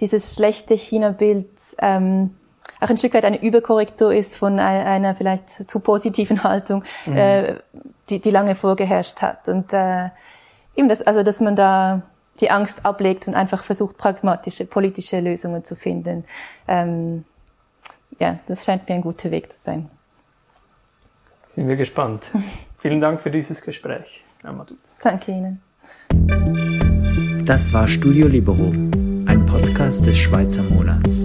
dieses 0.00 0.34
schlechte 0.34 0.74
China-Bild 0.74 1.48
ähm, 1.78 2.36
auch 2.84 2.90
ein 2.90 2.96
Stück 2.96 3.14
weit 3.14 3.24
eine 3.24 3.42
Überkorrektur 3.42 4.14
ist 4.14 4.36
von 4.36 4.58
einer 4.58 5.14
vielleicht 5.14 5.70
zu 5.70 5.80
positiven 5.80 6.44
Haltung, 6.44 6.84
mhm. 7.06 7.16
äh, 7.16 7.54
die, 8.10 8.20
die 8.20 8.30
lange 8.30 8.54
vorgeherrscht 8.54 9.22
hat. 9.22 9.48
Und 9.48 9.72
äh, 9.72 10.10
eben 10.76 10.88
das, 10.88 11.02
also 11.02 11.22
dass 11.22 11.40
man 11.40 11.56
da 11.56 12.02
die 12.40 12.50
Angst 12.50 12.84
ablegt 12.84 13.26
und 13.26 13.34
einfach 13.34 13.64
versucht, 13.64 13.96
pragmatische 13.96 14.66
politische 14.66 15.20
Lösungen 15.20 15.64
zu 15.64 15.76
finden. 15.76 16.24
Ähm, 16.68 17.24
ja, 18.18 18.38
das 18.48 18.64
scheint 18.64 18.88
mir 18.88 18.96
ein 18.96 19.02
guter 19.02 19.30
Weg 19.30 19.52
zu 19.52 19.58
sein. 19.64 19.88
Sind 21.48 21.68
wir 21.68 21.76
gespannt. 21.76 22.24
Vielen 22.80 23.00
Dank 23.00 23.20
für 23.20 23.30
dieses 23.30 23.62
Gespräch, 23.62 24.24
Amadou. 24.42 24.74
Danke 25.02 25.32
Ihnen. 25.32 25.62
Das 27.44 27.72
war 27.72 27.86
Studio 27.86 28.26
Libero, 28.26 28.72
ein 29.26 29.46
Podcast 29.46 30.06
des 30.06 30.18
Schweizer 30.18 30.62
Monats. 30.64 31.24